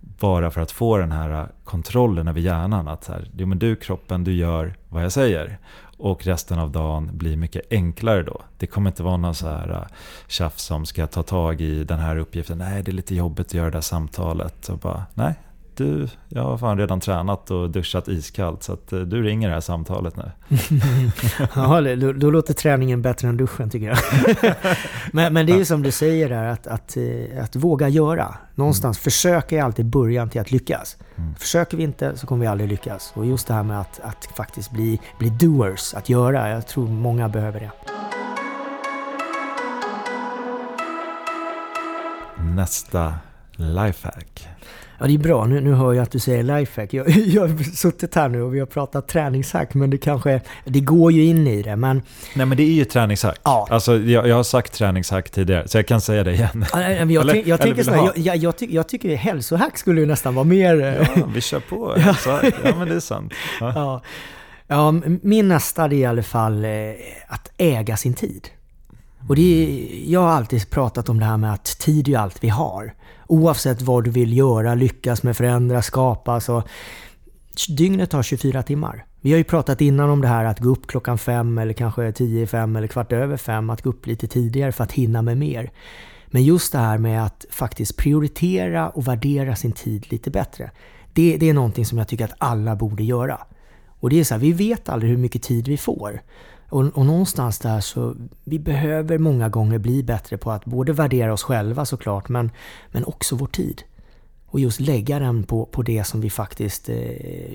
Bara 0.00 0.50
för 0.50 0.60
att 0.60 0.72
få 0.72 0.96
den 0.96 1.12
här 1.12 1.48
kontrollen 1.64 2.28
över 2.28 2.40
hjärnan. 2.40 2.88
Att 2.88 3.06
här, 3.08 3.30
jo, 3.36 3.46
men 3.46 3.58
du 3.58 3.76
kroppen, 3.76 4.24
du 4.24 4.32
gör 4.32 4.74
vad 4.88 5.04
jag 5.04 5.12
säger 5.12 5.58
och 6.02 6.26
resten 6.26 6.58
av 6.58 6.70
dagen 6.70 7.10
blir 7.12 7.36
mycket 7.36 7.62
enklare 7.70 8.22
då. 8.22 8.40
Det 8.58 8.66
kommer 8.66 8.90
inte 8.90 9.02
vara 9.02 9.16
någon 9.16 9.34
så 9.34 9.48
här 9.48 9.70
äh, 9.70 9.96
tjafs 10.26 10.62
som 10.62 10.86
ska 10.86 11.06
ta 11.06 11.22
tag 11.22 11.60
i 11.60 11.84
den 11.84 11.98
här 11.98 12.16
uppgiften. 12.16 12.58
Nej, 12.58 12.82
det 12.82 12.90
är 12.90 12.92
lite 12.92 13.14
jobbigt 13.14 13.46
att 13.46 13.54
göra 13.54 13.70
det 13.70 13.76
där 13.76 13.80
samtalet. 13.80 14.68
Och 14.68 14.78
bara, 14.78 15.06
nej, 15.14 15.34
du, 15.76 16.08
jag 16.28 16.42
har 16.42 16.58
fan 16.58 16.78
redan 16.78 17.00
tränat 17.00 17.50
och 17.50 17.70
duschat 17.70 18.08
iskallt 18.08 18.62
så 18.62 18.72
att 18.72 18.92
eh, 18.92 19.00
du 19.00 19.22
ringer 19.22 19.48
det 19.48 19.54
här 19.54 19.60
samtalet 19.60 20.16
nu. 20.16 20.30
ja, 21.54 21.80
då, 21.80 22.12
då, 22.12 22.30
låter 22.30 22.54
träningen 22.54 23.02
bättre 23.02 23.28
än 23.28 23.36
duschen 23.36 23.70
tycker 23.70 23.86
jag. 23.86 23.98
men, 25.12 25.32
men 25.32 25.46
det 25.46 25.52
är 25.52 25.56
ju 25.56 25.64
som 25.64 25.82
du 25.82 25.90
säger 25.90 26.28
där, 26.28 26.46
att, 26.46 26.66
att, 26.66 26.96
eh, 26.96 27.44
att 27.44 27.56
våga 27.56 27.88
göra. 27.88 28.34
Någonstans, 28.54 28.98
mm. 28.98 29.02
försök 29.02 29.52
är 29.52 29.62
alltid 29.62 29.86
början 29.86 30.30
till 30.30 30.40
att 30.40 30.50
lyckas. 30.50 30.96
Mm. 31.16 31.34
Försöker 31.34 31.76
vi 31.76 31.82
inte 31.82 32.16
så 32.16 32.26
kommer 32.26 32.40
vi 32.40 32.46
aldrig 32.46 32.70
lyckas. 32.70 33.12
Och 33.14 33.26
just 33.26 33.46
det 33.46 33.54
här 33.54 33.62
med 33.62 33.80
att, 33.80 34.00
att 34.00 34.28
faktiskt 34.36 34.70
bli, 34.70 35.00
bli 35.18 35.30
doers, 35.30 35.94
att 35.94 36.08
göra, 36.08 36.48
jag 36.48 36.66
tror 36.66 36.88
många 36.88 37.28
behöver 37.28 37.60
det. 37.60 37.70
Nästa 42.42 43.14
lifehack. 43.56 44.51
Ja, 45.02 45.08
det 45.08 45.14
är 45.14 45.18
bra. 45.18 45.46
Nu, 45.46 45.60
nu 45.60 45.72
hör 45.72 45.92
jag 45.92 46.02
att 46.02 46.10
du 46.10 46.18
säger 46.18 46.42
lifehack. 46.42 46.94
Jag, 46.94 47.10
jag 47.10 47.42
har 47.42 47.76
suttit 47.76 48.14
här 48.14 48.28
nu 48.28 48.42
och 48.42 48.54
vi 48.54 48.58
har 48.58 48.66
pratat 48.66 49.08
träningshack, 49.08 49.74
men 49.74 49.90
det 49.90 49.98
kanske... 49.98 50.40
Det 50.64 50.80
går 50.80 51.12
ju 51.12 51.24
in 51.24 51.46
i 51.46 51.62
det, 51.62 51.76
men... 51.76 52.02
Nej, 52.34 52.46
men 52.46 52.56
det 52.56 52.62
är 52.62 52.72
ju 52.72 52.84
träningshack. 52.84 53.40
Ja. 53.42 53.66
Alltså, 53.70 53.98
jag, 53.98 54.28
jag 54.28 54.36
har 54.36 54.42
sagt 54.42 54.72
träningshack 54.72 55.30
tidigare, 55.30 55.68
så 55.68 55.78
jag 55.78 55.86
kan 55.86 56.00
säga 56.00 56.24
det 56.24 56.32
igen. 56.32 56.64
Ja, 56.72 56.80
jag, 56.80 57.00
eller, 57.00 57.48
jag, 57.48 57.60
tänker 57.60 57.82
så 57.82 57.90
jag, 57.90 58.18
jag, 58.18 58.36
jag, 58.36 58.54
jag 58.70 58.88
tycker 58.88 59.16
hälsohack 59.16 59.78
skulle 59.78 60.00
ju 60.00 60.06
nästan 60.06 60.34
vara 60.34 60.44
mer... 60.44 61.06
Ja, 61.16 61.28
vi 61.34 61.40
kör 61.40 61.60
på. 61.60 61.94
Hälsohack. 61.96 62.54
Ja, 62.64 62.76
men 62.78 62.88
det 62.88 62.94
är 62.94 63.00
sant. 63.00 63.32
Ja. 63.60 63.72
Ja. 63.74 64.02
ja 64.66 64.92
min 65.22 65.48
nästa 65.48 65.84
är 65.84 65.92
i 65.92 66.04
alla 66.04 66.22
fall 66.22 66.64
eh, 66.64 66.70
att 67.28 67.50
äga 67.56 67.96
sin 67.96 68.14
tid. 68.14 68.48
Och 69.28 69.36
det 69.36 69.42
är, 69.42 70.10
jag 70.12 70.20
har 70.20 70.28
alltid 70.28 70.70
pratat 70.70 71.08
om 71.08 71.18
det 71.18 71.24
här 71.24 71.36
med 71.36 71.52
att 71.52 71.64
tid 71.64 72.08
är 72.08 72.18
allt 72.18 72.44
vi 72.44 72.48
har. 72.48 72.94
Oavsett 73.26 73.82
vad 73.82 74.04
du 74.04 74.10
vill 74.10 74.36
göra, 74.36 74.74
lyckas 74.74 75.22
med, 75.22 75.36
förändra, 75.36 75.82
skapa. 75.82 76.40
Så 76.40 76.62
dygnet 77.68 78.12
har 78.12 78.22
24 78.22 78.62
timmar. 78.62 79.04
Vi 79.20 79.30
har 79.30 79.38
ju 79.38 79.44
pratat 79.44 79.80
innan 79.80 80.10
om 80.10 80.20
det 80.20 80.28
här 80.28 80.44
att 80.44 80.58
gå 80.58 80.68
upp 80.68 80.86
klockan 80.86 81.18
fem 81.18 81.58
eller 81.58 81.72
kanske 81.72 82.12
tio, 82.12 82.42
i 82.42 82.46
fem 82.46 82.76
eller 82.76 82.86
kvart 82.86 83.12
över 83.12 83.36
fem. 83.36 83.70
Att 83.70 83.82
gå 83.82 83.90
upp 83.90 84.06
lite 84.06 84.26
tidigare 84.26 84.72
för 84.72 84.84
att 84.84 84.92
hinna 84.92 85.22
med 85.22 85.38
mer. 85.38 85.70
Men 86.26 86.44
just 86.44 86.72
det 86.72 86.78
här 86.78 86.98
med 86.98 87.26
att 87.26 87.46
faktiskt 87.50 87.96
prioritera 87.96 88.88
och 88.88 89.08
värdera 89.08 89.56
sin 89.56 89.72
tid 89.72 90.06
lite 90.12 90.30
bättre. 90.30 90.70
Det, 91.12 91.36
det 91.36 91.48
är 91.48 91.54
någonting 91.54 91.86
som 91.86 91.98
jag 91.98 92.08
tycker 92.08 92.24
att 92.24 92.34
alla 92.38 92.76
borde 92.76 93.04
göra. 93.04 93.38
Och 94.00 94.10
det 94.10 94.20
är 94.20 94.24
så 94.24 94.34
här, 94.34 94.40
vi 94.40 94.52
vet 94.52 94.88
aldrig 94.88 95.10
hur 95.10 95.18
mycket 95.18 95.42
tid 95.42 95.68
vi 95.68 95.76
får. 95.76 96.22
Och, 96.72 96.98
och 96.98 97.06
någonstans 97.06 97.58
där 97.58 97.80
så, 97.80 98.14
vi 98.44 98.58
behöver 98.58 99.18
många 99.18 99.48
gånger 99.48 99.78
bli 99.78 100.02
bättre 100.02 100.38
på 100.38 100.50
att 100.50 100.64
både 100.64 100.92
värdera 100.92 101.32
oss 101.32 101.42
själva 101.42 101.84
såklart, 101.84 102.28
men, 102.28 102.50
men 102.92 103.04
också 103.04 103.36
vår 103.36 103.46
tid. 103.46 103.82
Och 104.46 104.60
just 104.60 104.80
lägga 104.80 105.18
den 105.18 105.44
på, 105.44 105.66
på 105.66 105.82
det 105.82 106.04
som 106.04 106.20
vi 106.20 106.30
faktiskt 106.30 106.88
eh, 106.88 106.96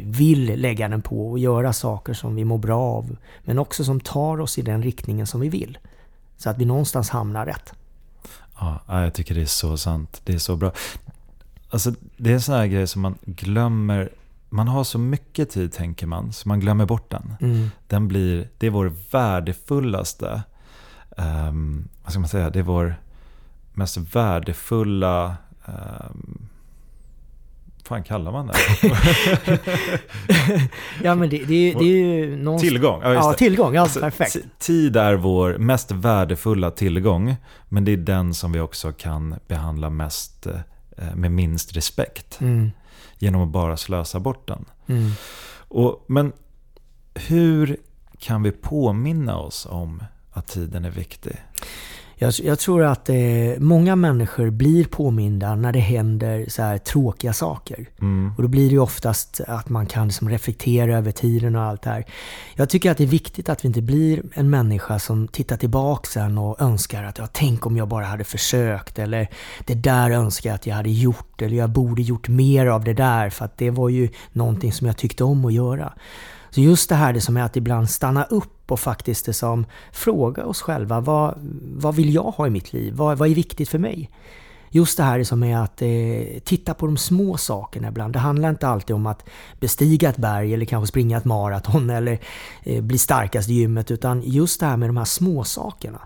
vill 0.04 0.62
lägga 0.62 0.88
den 0.88 1.02
på 1.02 1.30
och 1.30 1.40
göra 1.40 1.74
saker 1.74 2.14
som 2.14 2.36
vi 2.36 2.46
mår 2.46 2.58
bra 2.58 2.82
av. 2.82 3.18
Men 3.44 3.60
också 3.60 3.84
som 3.84 4.00
tar 4.00 4.42
oss 4.42 4.58
i 4.58 4.62
den 4.62 4.84
riktningen 4.84 5.28
som 5.28 5.42
vi 5.42 5.50
vill. 5.50 5.78
Så 6.38 6.50
att 6.50 6.58
vi 6.58 6.66
någonstans 6.66 7.10
hamnar 7.10 7.46
rätt. 7.46 7.74
Ja, 8.60 8.82
jag 8.88 9.14
tycker 9.14 9.36
det 9.36 9.42
är 9.42 9.46
så 9.46 9.78
sant. 9.78 10.22
Det 10.24 10.34
är 10.34 10.38
så 10.40 10.56
bra. 10.56 10.72
Alltså, 11.70 11.94
det 12.18 12.30
är 12.30 12.34
en 12.34 12.42
sån 12.42 12.56
här 12.56 12.68
grej 12.68 12.88
som 12.88 13.02
man 13.02 13.16
glömmer 13.26 14.10
man 14.50 14.68
har 14.68 14.84
så 14.84 15.00
mycket 15.00 15.50
tid 15.50 15.74
tänker 15.74 16.08
man, 16.08 16.34
så 16.34 16.50
man 16.50 16.60
glömmer 16.60 16.86
bort 16.86 17.12
den. 17.12 17.36
Mm. 17.42 17.70
den 17.88 18.08
blir, 18.08 18.50
det 18.58 18.68
är 18.68 18.72
vår 18.72 18.94
värdefullaste, 19.12 20.42
um, 21.18 21.88
vad 22.04 22.12
ska 22.12 22.20
man 22.20 22.30
säga, 22.30 22.50
det 22.50 22.60
är 22.60 22.64
vår 22.64 22.96
mest 23.74 23.98
värdefulla 23.98 25.36
eh, 25.68 26.12
fan 27.88 28.04
kallar 28.04 28.32
man 28.32 28.48
det? 28.48 28.54
ja 31.04 31.16
men 31.16 31.30
det, 31.30 31.38
det, 31.38 31.74
det 31.74 31.84
är 31.84 31.84
ju 31.84 32.36
någon... 32.36 32.60
Tillgång. 32.60 33.02
Ja, 33.04 33.14
ja 33.14 33.34
tillgång. 33.34 33.74
Ja, 33.74 33.82
alltså, 33.82 34.00
perfekt. 34.00 34.38
Tid 34.60 34.96
är 34.96 35.14
vår 35.14 35.58
mest 35.58 35.92
värdefulla 35.92 36.72
tillgång. 36.72 37.36
Men 37.70 37.86
det 37.86 37.92
är 37.92 37.98
den 37.98 38.34
som 38.34 38.52
vi 38.52 38.60
också 38.60 38.92
kan 38.92 39.36
behandla 39.48 39.90
mest 39.90 40.48
eh, 40.48 40.54
med 41.16 41.32
minst 41.32 41.76
respekt. 41.76 42.42
Mm. 42.42 42.72
Genom 43.18 43.42
att 43.42 43.50
bara 43.50 43.78
slösa 43.78 44.20
bort 44.20 44.48
den. 44.48 44.66
Mm. 44.88 45.12
Och, 45.68 46.06
men 46.08 46.32
hur 47.14 47.78
kan 48.20 48.44
vi 48.44 48.52
påminna 48.52 49.38
oss 49.38 49.68
om 49.70 50.04
att 50.32 50.48
tiden 50.48 50.86
är 50.86 50.90
viktig? 50.90 51.36
Jag, 52.20 52.34
jag 52.44 52.60
tror 52.60 52.84
att 52.84 53.10
eh, 53.10 53.16
många 53.60 53.96
människor 53.96 54.50
blir 54.50 54.86
påminda 54.86 55.56
när 55.56 55.72
det 55.72 55.80
händer 55.80 56.46
så 56.48 56.62
här 56.62 56.78
tråkiga 56.78 57.34
saker. 57.34 57.90
Mm. 58.02 58.32
Och 58.38 58.42
då 58.42 58.48
blir 58.48 58.66
det 58.66 58.72
ju 58.72 58.80
oftast 58.80 59.42
att 59.48 59.70
man 59.70 59.86
kan 59.86 60.08
liksom 60.08 60.30
reflektera 60.30 60.98
över 60.98 61.12
tiden 61.12 61.56
och 61.56 61.62
allt 61.62 61.82
det 61.82 61.90
här. 61.90 62.06
Jag 62.56 62.70
tycker 62.70 62.92
att 62.92 62.98
det 62.98 63.04
är 63.04 63.08
viktigt 63.08 63.50
att 63.50 63.64
vi 63.64 63.68
inte 63.68 63.82
blir 63.82 64.24
en 64.34 64.50
människa 64.50 65.00
som 65.00 65.28
tittar 65.28 65.58
tillbaka 65.58 66.08
sen 66.08 66.38
och 66.38 66.62
önskar 66.62 67.04
att 67.04 67.18
ja, 67.18 67.28
tänk 67.32 67.66
om 67.66 67.78
jag 67.78 67.88
bara 67.88 68.06
hade 68.06 68.24
försökt. 68.24 69.00
Eller 69.00 69.28
det 69.66 69.76
där 69.76 70.12
önskar 70.12 70.50
jag 70.50 70.56
att 70.56 70.68
jag 70.68 70.76
hade 70.76 70.90
gjort. 70.90 71.42
Eller 71.42 71.58
jag 71.58 71.70
borde 71.70 72.02
gjort 72.02 72.28
mer 72.28 72.66
av 72.66 72.84
det 72.84 72.94
där 72.94 73.30
för 73.30 73.46
att 73.46 73.58
det 73.58 73.70
var 73.70 73.90
ju 73.90 74.10
någonting 74.32 74.74
som 74.74 74.88
jag 74.88 74.98
tyckte 74.98 75.24
om 75.24 75.46
att 75.46 75.54
göra. 75.54 75.94
Så 76.50 76.62
just 76.62 76.90
det 76.90 76.96
här 76.96 77.14
det 77.14 77.22
som 77.22 77.38
är 77.38 77.44
att 77.44 77.58
ibland 77.58 77.90
stanna 77.90 78.24
upp 78.24 78.57
och 78.72 78.80
faktiskt 78.80 79.28
liksom 79.28 79.66
fråga 79.92 80.46
oss 80.46 80.62
själva 80.62 81.00
vad, 81.00 81.34
vad 81.76 81.96
vill 81.96 82.14
jag 82.14 82.24
ha 82.24 82.48
i 82.48 82.50
mitt 82.50 82.74
liv? 82.74 82.94
Vad, 82.94 83.18
vad 83.18 83.30
är 83.30 83.36
viktigt 83.36 83.70
för 83.70 83.80
mig? 83.80 84.10
Just 84.70 84.98
det 84.98 85.04
här 85.04 85.18
liksom 85.18 85.40
som 85.42 85.44
är 85.44 85.58
att 85.58 85.82
eh, 85.82 86.40
titta 86.44 86.74
på 86.74 86.86
de 86.86 86.98
små 86.98 87.38
sakerna 87.38 87.88
ibland. 87.88 88.14
Det 88.14 88.20
handlar 88.20 88.50
inte 88.50 88.68
alltid 88.68 88.96
om 88.96 89.06
att 89.06 89.30
bestiga 89.60 90.10
ett 90.10 90.18
berg 90.18 90.54
eller 90.54 90.66
kanske 90.66 90.88
springa 90.88 91.18
ett 91.18 91.26
maraton 91.26 91.90
eller 91.90 92.20
eh, 92.64 92.84
bli 92.84 92.98
starkast 92.98 93.50
i 93.50 93.54
gymmet 93.54 93.92
utan 93.92 94.22
just 94.26 94.60
det 94.60 94.66
här 94.66 94.78
med 94.78 94.90
de 94.90 94.98
här 94.98 95.06
små 95.06 95.44
sakerna. 95.44 96.00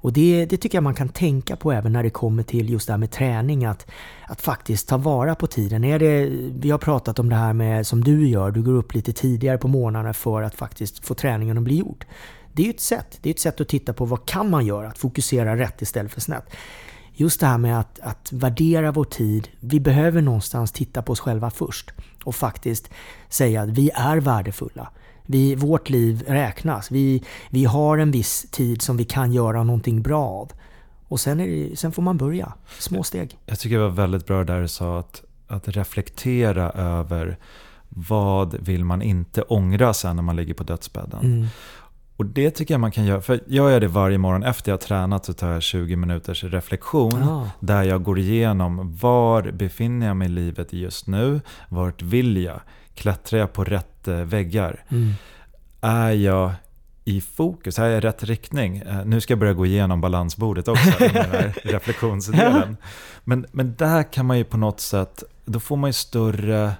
Och 0.00 0.12
det, 0.12 0.46
det, 0.46 0.56
tycker 0.56 0.76
jag 0.76 0.82
man 0.82 0.94
kan 0.94 1.08
tänka 1.08 1.56
på 1.56 1.72
även 1.72 1.92
när 1.92 2.02
det 2.02 2.10
kommer 2.10 2.42
till 2.42 2.70
just 2.70 2.86
det 2.86 2.92
här 2.92 2.98
med 2.98 3.10
träning. 3.10 3.64
Att, 3.64 3.86
att 4.26 4.40
faktiskt 4.40 4.88
ta 4.88 4.96
vara 4.96 5.34
på 5.34 5.46
tiden. 5.46 5.84
Är 5.84 5.98
det, 5.98 6.26
vi 6.60 6.70
har 6.70 6.78
pratat 6.78 7.18
om 7.18 7.28
det 7.28 7.36
här 7.36 7.52
med 7.52 7.86
som 7.86 8.04
du 8.04 8.28
gör, 8.28 8.50
du 8.50 8.62
går 8.62 8.72
upp 8.72 8.94
lite 8.94 9.12
tidigare 9.12 9.58
på 9.58 9.68
morgnarna 9.68 10.12
för 10.12 10.42
att 10.42 10.54
faktiskt 10.54 11.06
få 11.06 11.14
träningen 11.14 11.58
att 11.58 11.64
bli 11.64 11.76
gjord. 11.76 12.04
Det 12.52 12.62
är 12.62 12.66
ju 12.66 12.70
ett 12.70 12.80
sätt. 12.80 13.18
Det 13.22 13.28
är 13.28 13.34
ett 13.34 13.40
sätt 13.40 13.60
att 13.60 13.68
titta 13.68 13.92
på 13.92 14.04
vad 14.04 14.26
kan 14.26 14.50
man 14.50 14.66
göra? 14.66 14.88
Att 14.88 14.98
fokusera 14.98 15.56
rätt 15.56 15.82
istället 15.82 16.12
för 16.12 16.20
snett. 16.20 16.44
Just 17.12 17.40
det 17.40 17.46
här 17.46 17.58
med 17.58 17.80
att, 17.80 18.00
att 18.00 18.32
värdera 18.32 18.92
vår 18.92 19.04
tid. 19.04 19.48
Vi 19.60 19.80
behöver 19.80 20.22
någonstans 20.22 20.72
titta 20.72 21.02
på 21.02 21.12
oss 21.12 21.20
själva 21.20 21.50
först 21.50 21.90
och 22.24 22.34
faktiskt 22.34 22.90
säga 23.28 23.62
att 23.62 23.68
vi 23.68 23.90
är 23.94 24.16
värdefulla. 24.16 24.90
Vi, 25.30 25.54
vårt 25.54 25.90
liv 25.90 26.24
räknas. 26.26 26.90
Vi, 26.90 27.22
vi 27.50 27.64
har 27.64 27.98
en 27.98 28.10
viss 28.10 28.46
tid 28.50 28.82
som 28.82 28.96
vi 28.96 29.04
kan 29.04 29.32
göra 29.32 29.64
någonting 29.64 30.02
bra 30.02 30.24
av. 30.24 30.52
Och 31.08 31.20
sen, 31.20 31.38
det, 31.38 31.78
sen 31.78 31.92
får 31.92 32.02
man 32.02 32.16
börja. 32.16 32.52
Små 32.78 33.02
steg. 33.02 33.38
Jag 33.46 33.58
tycker 33.58 33.76
det 33.76 33.82
var 33.82 33.90
väldigt 33.90 34.26
bra 34.26 34.44
där 34.44 34.60
du 34.60 34.68
sa 34.68 34.98
att, 34.98 35.22
att 35.46 35.68
reflektera 35.68 36.70
över 36.70 37.38
vad 37.88 38.54
vill 38.54 38.84
man 38.84 39.02
inte 39.02 39.42
ångra 39.42 39.94
sen 39.94 40.16
när 40.16 40.22
man 40.22 40.36
ligger 40.36 40.54
på 40.54 40.62
dödsbädden. 40.62 41.20
Mm. 41.20 41.46
Och 42.16 42.26
det 42.26 42.50
tycker 42.50 42.74
jag 42.74 42.80
man 42.80 42.90
kan 42.90 43.04
göra. 43.04 43.20
För 43.20 43.40
jag 43.46 43.70
gör 43.70 43.80
det 43.80 43.88
varje 43.88 44.18
morgon. 44.18 44.42
Efter 44.42 44.70
jag 44.70 44.76
har 44.76 44.80
tränat 44.80 45.24
så 45.24 45.32
tar 45.32 45.48
jag 45.48 45.62
20 45.62 45.96
minuters 45.96 46.44
reflektion. 46.44 47.22
Ah. 47.22 47.50
Där 47.60 47.82
jag 47.82 48.02
går 48.02 48.18
igenom 48.18 48.96
var 48.96 49.50
befinner 49.50 50.06
jag 50.06 50.16
mig 50.16 50.26
i 50.26 50.30
livet 50.30 50.72
just 50.72 51.06
nu? 51.06 51.40
Vart 51.68 52.02
vill 52.02 52.36
jag? 52.36 52.60
Klättrar 52.98 53.40
jag 53.40 53.52
på 53.52 53.64
rätt 53.64 54.08
eh, 54.08 54.14
väggar? 54.14 54.84
Mm. 54.88 55.12
Är 55.80 56.10
jag 56.10 56.52
i 57.04 57.20
fokus? 57.20 57.78
Är 57.78 57.86
jag 57.86 57.98
i 57.98 58.00
rätt 58.00 58.24
riktning? 58.24 58.76
Eh, 58.76 59.04
nu 59.04 59.20
ska 59.20 59.32
jag 59.32 59.38
börja 59.38 59.52
gå 59.52 59.66
igenom 59.66 60.00
balansbordet 60.00 60.68
också, 60.68 60.90
den 60.98 61.10
här 61.10 61.54
reflektionsdelen. 61.64 62.76
Men, 63.24 63.46
men 63.52 63.74
där 63.74 64.12
kan 64.12 64.26
man 64.26 64.38
ju 64.38 64.44
på 64.44 64.56
något 64.56 64.80
sätt, 64.80 65.22
då 65.44 65.60
får 65.60 65.76
man 65.76 65.88
ju 65.88 65.92
större 65.92 66.72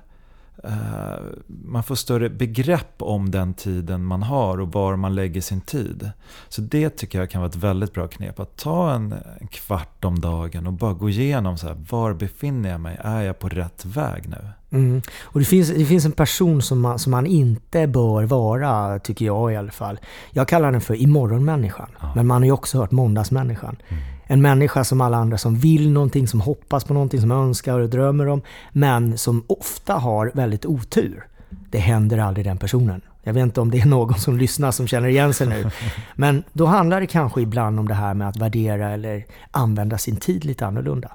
man 1.47 1.83
får 1.83 1.95
större 1.95 2.29
begrepp 2.29 2.95
om 3.03 3.31
den 3.31 3.55
tiden 3.55 4.05
man 4.05 4.23
har 4.23 4.61
och 4.61 4.73
var 4.73 4.97
man 4.97 5.15
lägger 5.15 5.41
sin 5.41 5.61
tid. 5.61 6.11
Så 6.49 6.61
det 6.61 6.91
tycker 6.91 7.19
jag 7.19 7.31
kan 7.31 7.41
vara 7.41 7.49
ett 7.49 7.57
väldigt 7.57 7.93
bra 7.93 8.09
knep. 8.09 8.41
Att 8.41 8.57
ta 8.57 8.93
en, 8.93 9.15
en 9.41 9.49
kvart 9.49 10.05
om 10.05 10.21
dagen 10.21 10.67
och 10.67 10.73
bara 10.73 10.93
gå 10.93 11.11
igenom 11.11 11.59
så 11.59 11.67
här, 11.67 11.77
var 11.91 12.15
befinner 12.15 12.71
jag 12.71 12.81
mig? 12.81 12.99
Är 13.01 13.23
jag 13.23 13.39
på 13.39 13.49
rätt 13.49 13.85
väg 13.85 14.29
nu? 14.29 14.49
Mm. 14.71 15.03
Och 15.23 15.41
det 15.41 15.47
finns, 15.47 15.69
det 15.69 15.85
finns 15.85 16.05
en 16.05 16.13
person 16.13 16.63
som 16.63 16.81
man, 16.81 16.99
som 16.99 17.11
man 17.11 17.27
inte 17.27 17.87
bör 17.87 18.23
vara, 18.23 18.99
tycker 18.99 19.27
jag 19.27 19.53
i 19.53 19.57
alla 19.57 19.73
fall. 19.73 19.99
Jag 20.31 20.49
kallar 20.49 20.73
den 20.73 20.81
för 20.81 20.95
imorgonmänniskan. 20.95 21.89
Ja. 22.01 22.13
Men 22.15 22.27
man 22.27 22.43
har 22.43 22.47
ju 22.47 22.53
också 22.53 22.79
hört 22.79 22.91
måndagsmänniskan. 22.91 23.77
Mm. 23.89 24.03
En 24.31 24.43
människa 24.43 24.85
som 24.85 25.01
alla 25.01 25.17
andra 25.17 25.39
som 25.39 25.57
vill 25.57 25.91
någonting, 25.91 26.29
som 26.29 26.41
hoppas 26.41 26.85
på 26.85 26.95
någonting, 26.95 27.21
som 27.21 27.31
önskar 27.31 27.79
och 27.79 27.89
drömmer 27.89 28.29
om. 28.29 28.43
Men 28.73 29.19
som 29.19 29.45
ofta 29.47 29.95
har 29.95 30.31
väldigt 30.35 30.67
otur. 30.67 31.27
Det 31.71 31.79
händer 31.79 32.19
aldrig 32.19 32.47
den 32.47 32.59
personen. 32.59 33.01
Jag 33.23 33.33
vet 33.33 33.43
inte 33.43 33.61
om 33.61 33.71
det 33.71 33.81
är 33.81 33.87
någon 33.87 34.19
som 34.19 34.39
lyssnar 34.39 34.71
som 34.71 34.87
känner 34.87 35.09
igen 35.09 35.35
sig 35.35 35.47
nu. 35.47 35.71
Men 36.15 36.43
då 36.53 36.67
handlar 36.67 37.01
det 37.01 37.07
kanske 37.07 37.41
ibland 37.41 37.81
om 37.81 37.89
det 37.89 37.95
här 37.95 38.15
med 38.15 38.29
att 38.29 38.37
värdera 38.37 38.91
eller 38.91 39.27
använda 39.51 39.99
sin 39.99 40.17
tid 40.17 40.45
lite 40.45 40.67
annorlunda. 40.67 41.11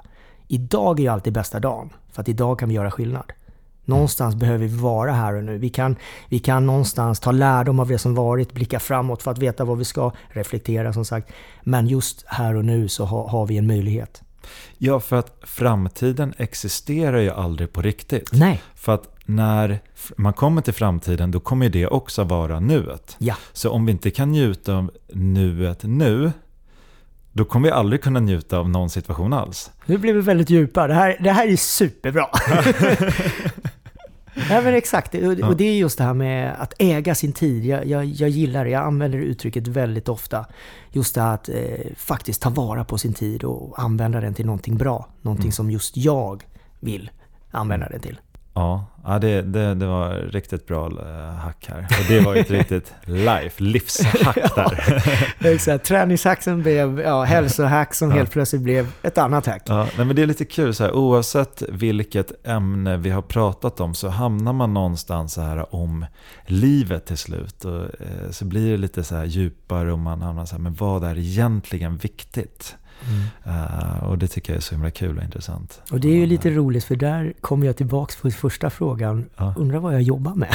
Idag 0.48 0.98
är 0.98 1.02
ju 1.02 1.08
alltid 1.08 1.32
bästa 1.32 1.60
dagen, 1.60 1.90
för 2.12 2.22
att 2.22 2.28
idag 2.28 2.58
kan 2.58 2.68
vi 2.68 2.74
göra 2.74 2.90
skillnad. 2.90 3.32
Någonstans 3.84 4.34
behöver 4.34 4.58
vi 4.58 4.76
vara 4.76 5.12
här 5.12 5.34
och 5.34 5.44
nu. 5.44 5.58
Vi 5.58 5.70
kan, 5.70 5.96
vi 6.28 6.38
kan 6.38 6.66
någonstans 6.66 7.20
ta 7.20 7.32
lärdom 7.32 7.80
av 7.80 7.88
det 7.88 7.98
som 7.98 8.14
varit, 8.14 8.52
blicka 8.52 8.80
framåt 8.80 9.22
för 9.22 9.30
att 9.30 9.38
veta 9.38 9.64
vad 9.64 9.78
vi 9.78 9.84
ska, 9.84 10.12
reflektera 10.28 10.92
som 10.92 11.04
sagt. 11.04 11.32
Men 11.62 11.86
just 11.86 12.24
här 12.26 12.56
och 12.56 12.64
nu 12.64 12.88
så 12.88 13.04
ha, 13.04 13.28
har 13.28 13.46
vi 13.46 13.58
en 13.58 13.66
möjlighet. 13.66 14.22
Ja, 14.78 15.00
för 15.00 15.16
att 15.16 15.38
framtiden 15.42 16.34
existerar 16.36 17.18
ju 17.18 17.30
aldrig 17.30 17.72
på 17.72 17.82
riktigt. 17.82 18.30
Nej. 18.32 18.62
För 18.74 18.94
att 18.94 19.14
när 19.24 19.80
man 20.16 20.32
kommer 20.32 20.62
till 20.62 20.74
framtiden, 20.74 21.30
då 21.30 21.40
kommer 21.40 21.68
det 21.68 21.86
också 21.86 22.24
vara 22.24 22.60
nuet. 22.60 23.16
Ja. 23.18 23.34
Så 23.52 23.70
om 23.70 23.86
vi 23.86 23.92
inte 23.92 24.10
kan 24.10 24.30
njuta 24.32 24.74
av 24.76 24.90
nuet 25.12 25.80
nu, 25.82 26.32
då 27.32 27.44
kommer 27.44 27.68
vi 27.68 27.72
aldrig 27.72 28.02
kunna 28.02 28.20
njuta 28.20 28.58
av 28.58 28.68
någon 28.68 28.90
situation 28.90 29.32
alls. 29.32 29.70
Nu 29.86 29.98
blir 29.98 30.14
vi 30.14 30.20
väldigt 30.20 30.50
djupa. 30.50 30.86
Det 30.86 30.94
här, 30.94 31.16
det 31.20 31.30
här 31.30 31.48
är 31.48 31.56
superbra. 31.56 32.26
Ja 34.34 34.60
men 34.60 34.74
exakt, 34.74 35.14
och 35.14 35.56
det 35.56 35.64
är 35.64 35.76
just 35.76 35.98
det 35.98 36.04
här 36.04 36.14
med 36.14 36.54
att 36.58 36.74
äga 36.78 37.14
sin 37.14 37.32
tid. 37.32 37.64
Jag, 37.64 37.86
jag, 37.86 38.04
jag 38.04 38.28
gillar 38.28 38.64
det, 38.64 38.70
jag 38.70 38.84
använder 38.84 39.18
uttrycket 39.18 39.66
väldigt 39.66 40.08
ofta. 40.08 40.46
Just 40.90 41.14
det 41.14 41.20
här 41.20 41.34
att 41.34 41.48
eh, 41.48 41.54
faktiskt 41.96 42.42
ta 42.42 42.50
vara 42.50 42.84
på 42.84 42.98
sin 42.98 43.14
tid 43.14 43.44
och 43.44 43.82
använda 43.82 44.20
den 44.20 44.34
till 44.34 44.46
någonting 44.46 44.76
bra. 44.76 45.08
Någonting 45.22 45.44
mm. 45.44 45.52
som 45.52 45.70
just 45.70 45.96
jag 45.96 46.42
vill 46.80 47.10
använda 47.50 47.88
den 47.88 48.00
till. 48.00 48.20
Ja, 48.54 48.86
ja 49.04 49.18
det, 49.18 49.42
det, 49.42 49.74
det 49.74 49.86
var 49.86 50.10
riktigt 50.14 50.66
bra 50.66 50.86
eh, 50.86 51.34
hack 51.34 51.66
här. 51.68 51.78
Och 51.78 52.08
det 52.08 52.20
var 52.20 52.34
ett 52.34 52.50
riktigt 52.60 52.92
life, 53.04 53.62
livshack 53.62 54.54
där. 54.54 55.02
ja, 55.38 55.50
exakt. 55.50 55.84
Träningshacken 55.84 56.62
blev 56.62 57.00
ja, 57.00 57.22
hälsohack 57.22 57.94
som 57.94 58.10
ja. 58.10 58.16
helt 58.16 58.30
plötsligt 58.30 58.62
blev 58.62 58.92
ett 59.02 59.18
annat 59.18 59.46
hack. 59.46 59.62
Ja, 59.66 59.88
nej, 59.96 60.06
men 60.06 60.16
det 60.16 60.22
är 60.22 60.26
lite 60.26 60.44
kul, 60.44 60.74
så 60.74 60.84
här, 60.84 60.92
oavsett 60.92 61.62
vilket 61.68 62.46
ämne 62.46 62.96
vi 62.96 63.10
har 63.10 63.22
pratat 63.22 63.80
om 63.80 63.94
så 63.94 64.08
hamnar 64.08 64.52
man 64.52 64.74
någonstans 64.74 65.32
så 65.32 65.40
här 65.40 65.74
om 65.74 66.06
livet 66.46 67.06
till 67.06 67.18
slut. 67.18 67.64
Och, 67.64 67.82
eh, 67.82 68.30
så 68.30 68.44
blir 68.44 68.70
det 68.70 68.76
lite 68.76 69.04
så 69.04 69.14
här 69.14 69.24
djupare 69.24 69.92
och 69.92 69.98
man 69.98 70.22
hamnar 70.22 70.44
så 70.44 70.54
här, 70.56 70.62
men 70.62 70.74
vad 70.74 71.04
är 71.04 71.18
egentligen 71.18 71.96
viktigt? 71.96 72.76
Mm. 73.08 73.56
Uh, 73.56 74.04
och 74.04 74.18
det 74.18 74.28
tycker 74.28 74.52
jag 74.52 74.56
är 74.56 74.62
så 74.62 74.74
himla 74.74 74.90
kul 74.90 75.18
och 75.18 75.24
intressant. 75.24 75.82
Och 75.90 76.00
det 76.00 76.08
är 76.08 76.16
ju 76.16 76.26
lite 76.26 76.50
roligt 76.50 76.84
för 76.84 76.96
där 76.96 77.32
kommer 77.40 77.66
jag 77.66 77.76
tillbaka 77.76 78.14
på 78.22 78.30
första 78.30 78.70
frågan. 78.70 79.24
Ja. 79.36 79.54
Undrar 79.56 79.78
vad 79.78 79.94
jag 79.94 80.02
jobbar 80.02 80.34
med? 80.34 80.54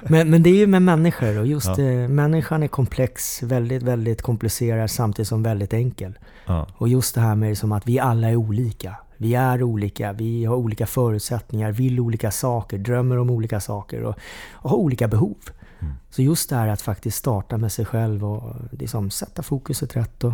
men, 0.02 0.30
men 0.30 0.42
det 0.42 0.50
är 0.50 0.56
ju 0.56 0.66
med 0.66 0.82
människor 0.82 1.38
och 1.38 1.46
just 1.46 1.78
ja. 1.78 1.80
eh, 1.80 2.08
människan 2.08 2.62
är 2.62 2.68
komplex, 2.68 3.42
väldigt, 3.42 3.82
väldigt 3.82 4.22
komplicerad 4.22 4.90
samtidigt 4.90 5.28
som 5.28 5.42
väldigt 5.42 5.74
enkel. 5.74 6.18
Ja. 6.46 6.66
Och 6.76 6.88
just 6.88 7.14
det 7.14 7.20
här 7.20 7.34
med 7.34 7.58
som 7.58 7.72
att 7.72 7.86
vi 7.86 7.98
alla 7.98 8.28
är 8.30 8.36
olika. 8.36 8.96
Vi 9.16 9.34
är 9.34 9.62
olika, 9.62 10.12
vi 10.12 10.44
har 10.44 10.56
olika 10.56 10.86
förutsättningar, 10.86 11.72
vill 11.72 12.00
olika 12.00 12.30
saker, 12.30 12.78
drömmer 12.78 13.18
om 13.18 13.30
olika 13.30 13.60
saker 13.60 14.02
och, 14.02 14.14
och 14.52 14.70
har 14.70 14.76
olika 14.76 15.08
behov. 15.08 15.36
Mm. 15.80 15.94
Så 16.10 16.22
just 16.22 16.50
det 16.50 16.56
här 16.56 16.68
att 16.68 16.82
faktiskt 16.82 17.16
starta 17.16 17.56
med 17.56 17.72
sig 17.72 17.84
själv 17.84 18.24
och 18.24 18.54
liksom 18.70 19.10
sätta 19.10 19.42
fokuset 19.42 19.96
rätt 19.96 20.24
och 20.24 20.32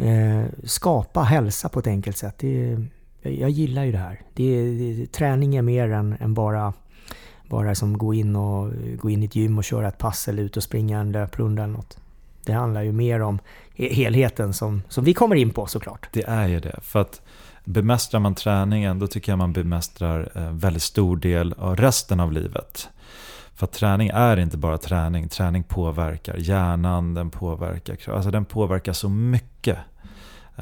eh, 0.00 0.44
skapa 0.64 1.20
hälsa 1.20 1.68
på 1.68 1.78
ett 1.78 1.86
enkelt 1.86 2.16
sätt. 2.16 2.34
Det, 2.38 2.78
jag 3.22 3.50
gillar 3.50 3.84
ju 3.84 3.92
det 3.92 3.98
här. 3.98 4.20
Det, 4.34 4.64
det, 4.72 5.12
träning 5.12 5.56
är 5.56 5.62
mer 5.62 5.90
än, 5.90 6.16
än 6.20 6.34
bara, 6.34 6.72
bara 7.48 7.74
som 7.74 7.98
gå 7.98 8.14
in, 8.14 8.36
och, 8.36 8.72
gå 8.96 9.10
in 9.10 9.22
i 9.22 9.26
ett 9.26 9.36
gym 9.36 9.58
och 9.58 9.64
köra 9.64 9.88
ett 9.88 9.98
pass 9.98 10.28
eller 10.28 10.42
ut 10.42 10.56
och 10.56 10.62
springa 10.62 11.00
en 11.00 11.12
löprunda 11.12 11.62
eller 11.62 11.72
något. 11.72 11.98
Det 12.44 12.52
handlar 12.52 12.82
ju 12.82 12.92
mer 12.92 13.20
om 13.20 13.38
helheten 13.74 14.54
som, 14.54 14.82
som 14.88 15.04
vi 15.04 15.14
kommer 15.14 15.36
in 15.36 15.50
på 15.50 15.66
såklart. 15.66 16.08
Det 16.12 16.22
är 16.22 16.48
ju 16.48 16.60
det. 16.60 16.78
För 16.82 17.00
att 17.00 17.22
bemästrar 17.64 18.20
man 18.20 18.34
träningen 18.34 18.98
då 18.98 19.06
tycker 19.06 19.32
jag 19.32 19.38
man 19.38 19.52
bemästrar 19.52 20.30
en 20.34 20.58
väldigt 20.58 20.82
stor 20.82 21.16
del 21.16 21.54
av 21.58 21.76
resten 21.76 22.20
av 22.20 22.32
livet. 22.32 22.88
För 23.54 23.64
att 23.64 23.72
träning 23.72 24.08
är 24.08 24.36
inte 24.36 24.56
bara 24.56 24.78
träning. 24.78 25.28
Träning 25.28 25.62
påverkar 25.62 26.36
hjärnan, 26.36 27.14
den 27.14 27.30
påverkar, 27.30 28.12
alltså 28.14 28.30
den 28.30 28.44
påverkar 28.44 28.92
så 28.92 29.08
mycket. 29.08 29.78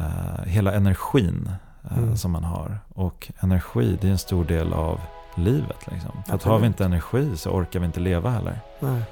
Uh, 0.01 0.45
hela 0.47 0.73
energin 0.73 1.51
uh, 1.91 1.99
mm. 1.99 2.17
som 2.17 2.31
man 2.33 2.45
har. 2.45 2.79
Och 2.95 3.33
energi, 3.41 3.99
det 4.01 4.09
är 4.09 4.13
en 4.13 4.19
stor 4.19 4.45
del 4.45 4.73
av 4.73 5.01
livet. 5.35 5.87
Liksom. 5.93 6.23
För 6.27 6.35
att 6.35 6.43
har 6.43 6.59
vi 6.59 6.67
inte 6.67 6.85
energi 6.85 7.37
så 7.37 7.51
orkar 7.51 7.81
vi 7.81 7.87
inte 7.87 8.01
leva 8.01 8.31
heller. 8.31 8.61
Nej. 8.81 9.03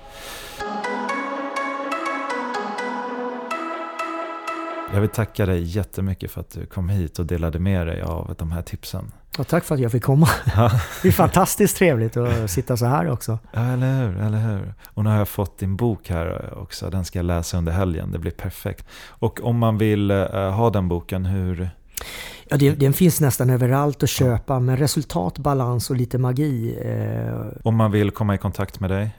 Jag 4.95 5.01
vill 5.01 5.11
tacka 5.11 5.47
dig 5.47 5.63
jättemycket 5.63 6.31
för 6.31 6.41
att 6.41 6.51
du 6.51 6.67
kom 6.67 6.89
hit 6.89 7.19
och 7.19 7.27
delade 7.27 7.59
med 7.59 7.87
dig 7.87 8.03
av 8.03 8.35
de 8.39 8.53
här 8.53 8.63
tipsen. 8.63 9.13
Och 9.39 9.49
tack 9.49 9.65
för 9.65 9.75
att 9.75 9.81
jag 9.81 9.93
fick 9.93 10.03
komma. 10.03 10.29
Ja. 10.57 10.71
Det 11.03 11.09
är 11.09 11.13
fantastiskt 11.13 11.77
trevligt 11.77 12.17
att 12.17 12.51
sitta 12.51 12.77
så 12.77 12.87
här 12.87 13.11
också. 13.11 13.39
Ja, 13.53 13.61
eller 13.61 13.99
hur, 14.03 14.17
eller 14.21 14.39
hur. 14.39 14.75
Och 14.87 15.05
nu 15.05 15.11
har 15.11 15.17
jag 15.19 15.29
fått 15.29 15.59
din 15.59 15.77
bok 15.77 16.09
här 16.09 16.55
också. 16.59 16.91
Den 16.91 17.05
ska 17.05 17.19
jag 17.19 17.27
läsa 17.27 17.59
under 17.59 17.73
helgen. 17.73 18.13
Det 18.13 18.19
blir 18.19 18.31
perfekt. 18.31 18.87
Och 19.09 19.41
om 19.45 19.59
man 19.59 19.79
vill 19.79 20.11
uh, 20.11 20.51
ha 20.51 20.71
den 20.71 20.89
boken, 20.89 21.27
hur, 21.27 21.71
Ja, 22.49 22.57
det, 22.57 22.71
den 22.71 22.93
finns 22.93 23.21
nästan 23.21 23.51
överallt 23.51 24.03
att 24.03 24.09
köpa, 24.09 24.61
men 24.61 24.77
resultat, 24.77 25.39
balans 25.39 25.91
och 25.91 25.97
lite 25.97 26.19
magi. 26.19 26.79
Eh, 26.83 27.59
Om 27.65 27.77
man 27.77 27.91
vill 27.91 28.11
komma 28.11 28.35
i 28.35 28.39
kontakt 28.39 28.81
med 28.81 28.91
dig? 28.91 29.11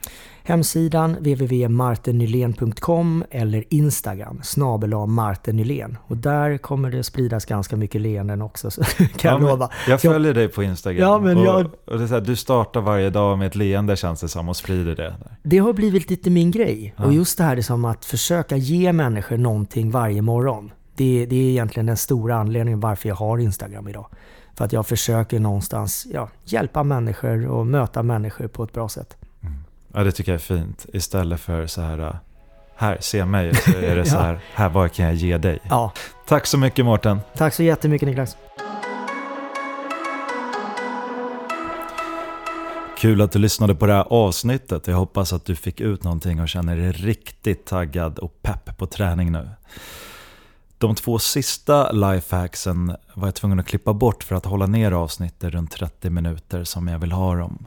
Hemsidan 0.48 1.14
www.martennylen.com 1.14 3.24
eller 3.30 3.64
Instagram 3.68 4.40
snabel 4.42 5.06
Martennylen. 5.06 5.98
Och 6.06 6.16
där 6.16 6.58
kommer 6.58 6.90
det 6.90 7.02
spridas 7.02 7.44
ganska 7.44 7.76
mycket 7.76 8.00
leenden 8.00 8.42
också, 8.42 8.70
så 8.70 8.82
kan 8.96 9.08
ja, 9.22 9.30
jag 9.30 9.42
lova. 9.42 9.70
Jag 9.88 10.00
följer 10.00 10.34
dig 10.34 10.48
på 10.48 10.62
Instagram. 10.62 11.02
Ja, 11.02 11.18
men 11.18 11.36
och, 11.36 11.44
jag, 11.44 11.70
och 11.84 11.98
det 11.98 12.04
är 12.04 12.06
så 12.06 12.14
här, 12.14 12.20
du 12.20 12.36
startar 12.36 12.80
varje 12.80 13.10
dag 13.10 13.38
med 13.38 13.46
ett 13.46 13.54
leende 13.54 13.96
känns 13.96 14.20
det 14.20 14.28
som 14.28 14.48
och 14.48 14.56
sprider 14.56 14.96
det. 14.96 15.14
Det 15.42 15.58
har 15.58 15.72
blivit 15.72 16.10
lite 16.10 16.30
min 16.30 16.50
grej. 16.50 16.94
Ja. 16.96 17.04
Och 17.04 17.12
just 17.12 17.38
det 17.38 17.44
här 17.44 17.56
är 17.56 17.62
som 17.62 17.84
att 17.84 18.04
försöka 18.04 18.56
ge 18.56 18.92
människor 18.92 19.36
någonting 19.36 19.90
varje 19.90 20.22
morgon. 20.22 20.72
Det, 20.94 21.26
det 21.26 21.36
är 21.36 21.50
egentligen 21.50 21.86
den 21.86 21.96
stora 21.96 22.36
anledningen 22.36 22.80
varför 22.80 23.08
jag 23.08 23.16
har 23.16 23.38
Instagram 23.38 23.88
idag. 23.88 24.06
För 24.54 24.64
att 24.64 24.72
jag 24.72 24.86
försöker 24.86 25.40
någonstans 25.40 26.06
ja, 26.12 26.28
hjälpa 26.44 26.82
människor 26.82 27.46
och 27.46 27.66
möta 27.66 28.02
människor 28.02 28.48
på 28.48 28.64
ett 28.64 28.72
bra 28.72 28.88
sätt. 28.88 29.16
Ja, 29.92 30.04
det 30.04 30.12
tycker 30.12 30.32
jag 30.32 30.36
är 30.36 30.56
fint. 30.56 30.86
Istället 30.92 31.40
för 31.40 31.66
så 31.66 31.80
här, 31.80 32.18
här, 32.76 32.98
se 33.00 33.24
mig, 33.24 33.54
så 33.54 33.70
är 33.70 33.96
det 33.96 34.04
så 34.06 34.18
här, 34.18 34.40
här, 34.54 34.68
vad 34.68 34.92
kan 34.92 35.06
jag 35.06 35.14
ge 35.14 35.38
dig? 35.38 35.58
Ja. 35.68 35.92
Tack 36.26 36.46
så 36.46 36.58
mycket 36.58 36.84
Mårten. 36.84 37.20
Tack 37.36 37.54
så 37.54 37.62
jättemycket 37.62 38.08
Niklas. 38.08 38.36
Kul 42.98 43.20
att 43.20 43.32
du 43.32 43.38
lyssnade 43.38 43.74
på 43.74 43.86
det 43.86 43.92
här 43.92 44.06
avsnittet. 44.10 44.86
Jag 44.86 44.96
hoppas 44.96 45.32
att 45.32 45.44
du 45.44 45.56
fick 45.56 45.80
ut 45.80 46.04
någonting 46.04 46.40
och 46.40 46.48
känner 46.48 46.76
dig 46.76 46.92
riktigt 46.92 47.66
taggad 47.66 48.18
och 48.18 48.42
pepp 48.42 48.78
på 48.78 48.86
träning 48.86 49.32
nu. 49.32 49.50
De 50.78 50.94
två 50.94 51.18
sista 51.18 51.92
lifehacksen 51.92 52.96
var 53.14 53.28
jag 53.28 53.34
tvungen 53.34 53.60
att 53.60 53.66
klippa 53.66 53.92
bort 53.92 54.24
för 54.24 54.34
att 54.34 54.44
hålla 54.44 54.66
ner 54.66 54.92
avsnittet 54.92 55.52
runt 55.52 55.70
30 55.70 56.10
minuter 56.10 56.64
som 56.64 56.88
jag 56.88 56.98
vill 56.98 57.12
ha 57.12 57.34
dem. 57.34 57.66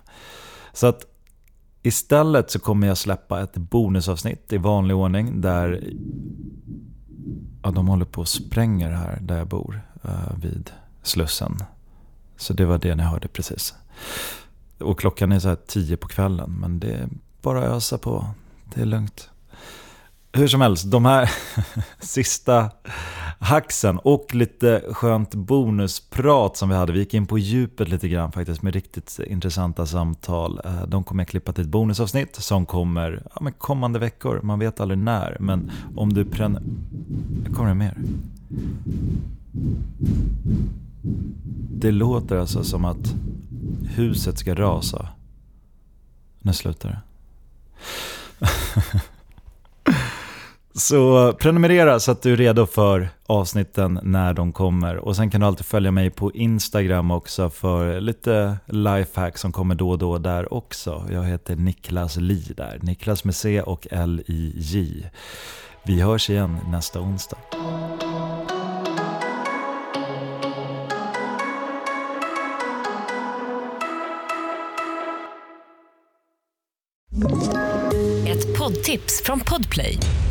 Så 0.73 0.88
att 0.88 1.05
istället 1.84 2.52
så 2.52 2.60
kommer 2.60 2.88
jag 2.88 2.98
släppa 2.98 3.41
ett 3.41 3.58
bonusavsnitt 3.58 4.54
i 4.54 4.58
vanlig 4.58 4.96
ordning 4.96 5.41
där 5.41 5.94
ja, 7.63 7.72
de 7.72 7.88
håller 7.88 8.06
på 8.06 8.22
och 8.22 8.28
spränger 8.28 8.91
här 8.91 9.20
där 9.22 9.38
jag 9.38 9.48
bor 9.48 9.82
uh, 10.06 10.39
vid 10.41 10.72
Slussen. 11.04 11.63
Så 12.38 12.54
det 12.54 12.65
var 12.65 12.78
det 12.78 12.96
ni 12.96 13.04
hörde 13.04 13.28
precis. 13.28 13.74
Och 14.80 15.00
klockan 15.00 15.32
är 15.32 15.39
så 15.39 15.48
här 15.48 15.58
tio 15.67 15.98
på 15.98 16.08
kvällen 16.08 16.58
men 16.60 16.80
det 16.80 16.91
är 16.94 17.10
bara 17.41 17.60
att 17.60 17.78
ösa 17.78 17.98
på. 17.98 18.28
Det 18.76 18.82
är 18.82 18.86
lugnt. 18.86 19.31
Hur 20.34 20.48
som 20.48 20.62
helst, 20.62 20.91
de 20.91 21.06
här 21.06 21.32
sista 22.00 22.70
hacksen 23.39 24.00
och 24.00 24.36
lite 24.36 24.84
skönt 24.91 25.36
bonusprat 25.36 26.58
som 26.58 26.70
vi 26.70 26.76
hade. 26.76 26.94
Vi 26.94 27.00
gick 27.00 27.13
in 27.13 27.28
på 27.28 27.38
djupet 27.38 27.89
lite 27.89 28.08
grann 28.08 28.32
faktiskt 28.32 28.62
med 28.62 28.74
riktigt 28.74 29.20
intressanta 29.28 29.86
samtal. 29.86 30.62
Eh, 30.65 30.88
de 30.88 31.04
kommer 31.04 31.24
jag 31.24 31.28
klippa 31.28 31.54
till 31.54 31.63
ett 31.63 31.70
bonusavsnitt 31.70 32.36
som 32.36 32.65
kommer 32.65 33.24
ja, 33.36 33.41
med 33.41 33.58
kommande 33.58 34.00
veckor. 34.00 34.39
Man 34.44 34.60
vet 34.60 34.80
aldrig 34.80 34.98
när, 34.98 35.38
men 35.39 35.72
om 35.96 36.13
du 36.13 36.26
pren... 36.26 36.58
Kommer 37.56 37.70
det 37.70 37.76
mer? 37.76 37.98
Det 41.74 41.91
låter 41.91 42.38
alltså 42.38 42.63
som 42.63 42.86
att 42.86 43.15
huset 43.96 44.38
ska 44.38 44.56
rasa. 44.56 45.08
När 46.39 46.54
slutar 46.54 46.89
det? 46.89 47.02
Så 50.73 51.34
prenumerera 51.34 51.99
så 51.99 52.12
att 52.12 52.21
du 52.21 52.34
är 52.34 52.38
redo 52.38 52.65
för 52.65 53.10
avsnitten 53.25 53.99
när 54.03 54.34
de 54.34 54.53
kommer. 54.53 54.97
Och 54.97 55.15
sen 55.15 55.29
kan 55.29 55.41
du 55.41 55.47
alltid 55.47 55.65
följa 55.65 55.91
mig 55.91 56.10
på 56.10 56.31
Instagram 56.31 57.12
också 57.12 57.49
för 57.49 58.01
lite 58.01 58.57
lifehack 58.65 59.38
som 59.38 59.51
kommer 59.51 59.75
då 59.75 59.89
och 59.89 59.97
då 59.97 60.17
där 60.17 60.53
också. 60.53 61.05
Jag 61.12 61.23
heter 61.23 61.55
Niklas 61.55 62.17
Li 62.17 62.53
där. 62.57 62.79
Niklas 62.81 63.23
med 63.23 63.36
C 63.36 63.62
och 63.62 63.88
L-I-J. 63.91 65.05
Vi 65.84 66.01
hörs 66.01 66.29
igen 66.29 66.57
nästa 66.71 66.99
onsdag. 66.99 67.38
Ett 78.27 78.57
poddtips 78.57 79.21
från 79.25 79.39
Podplay. 79.39 79.97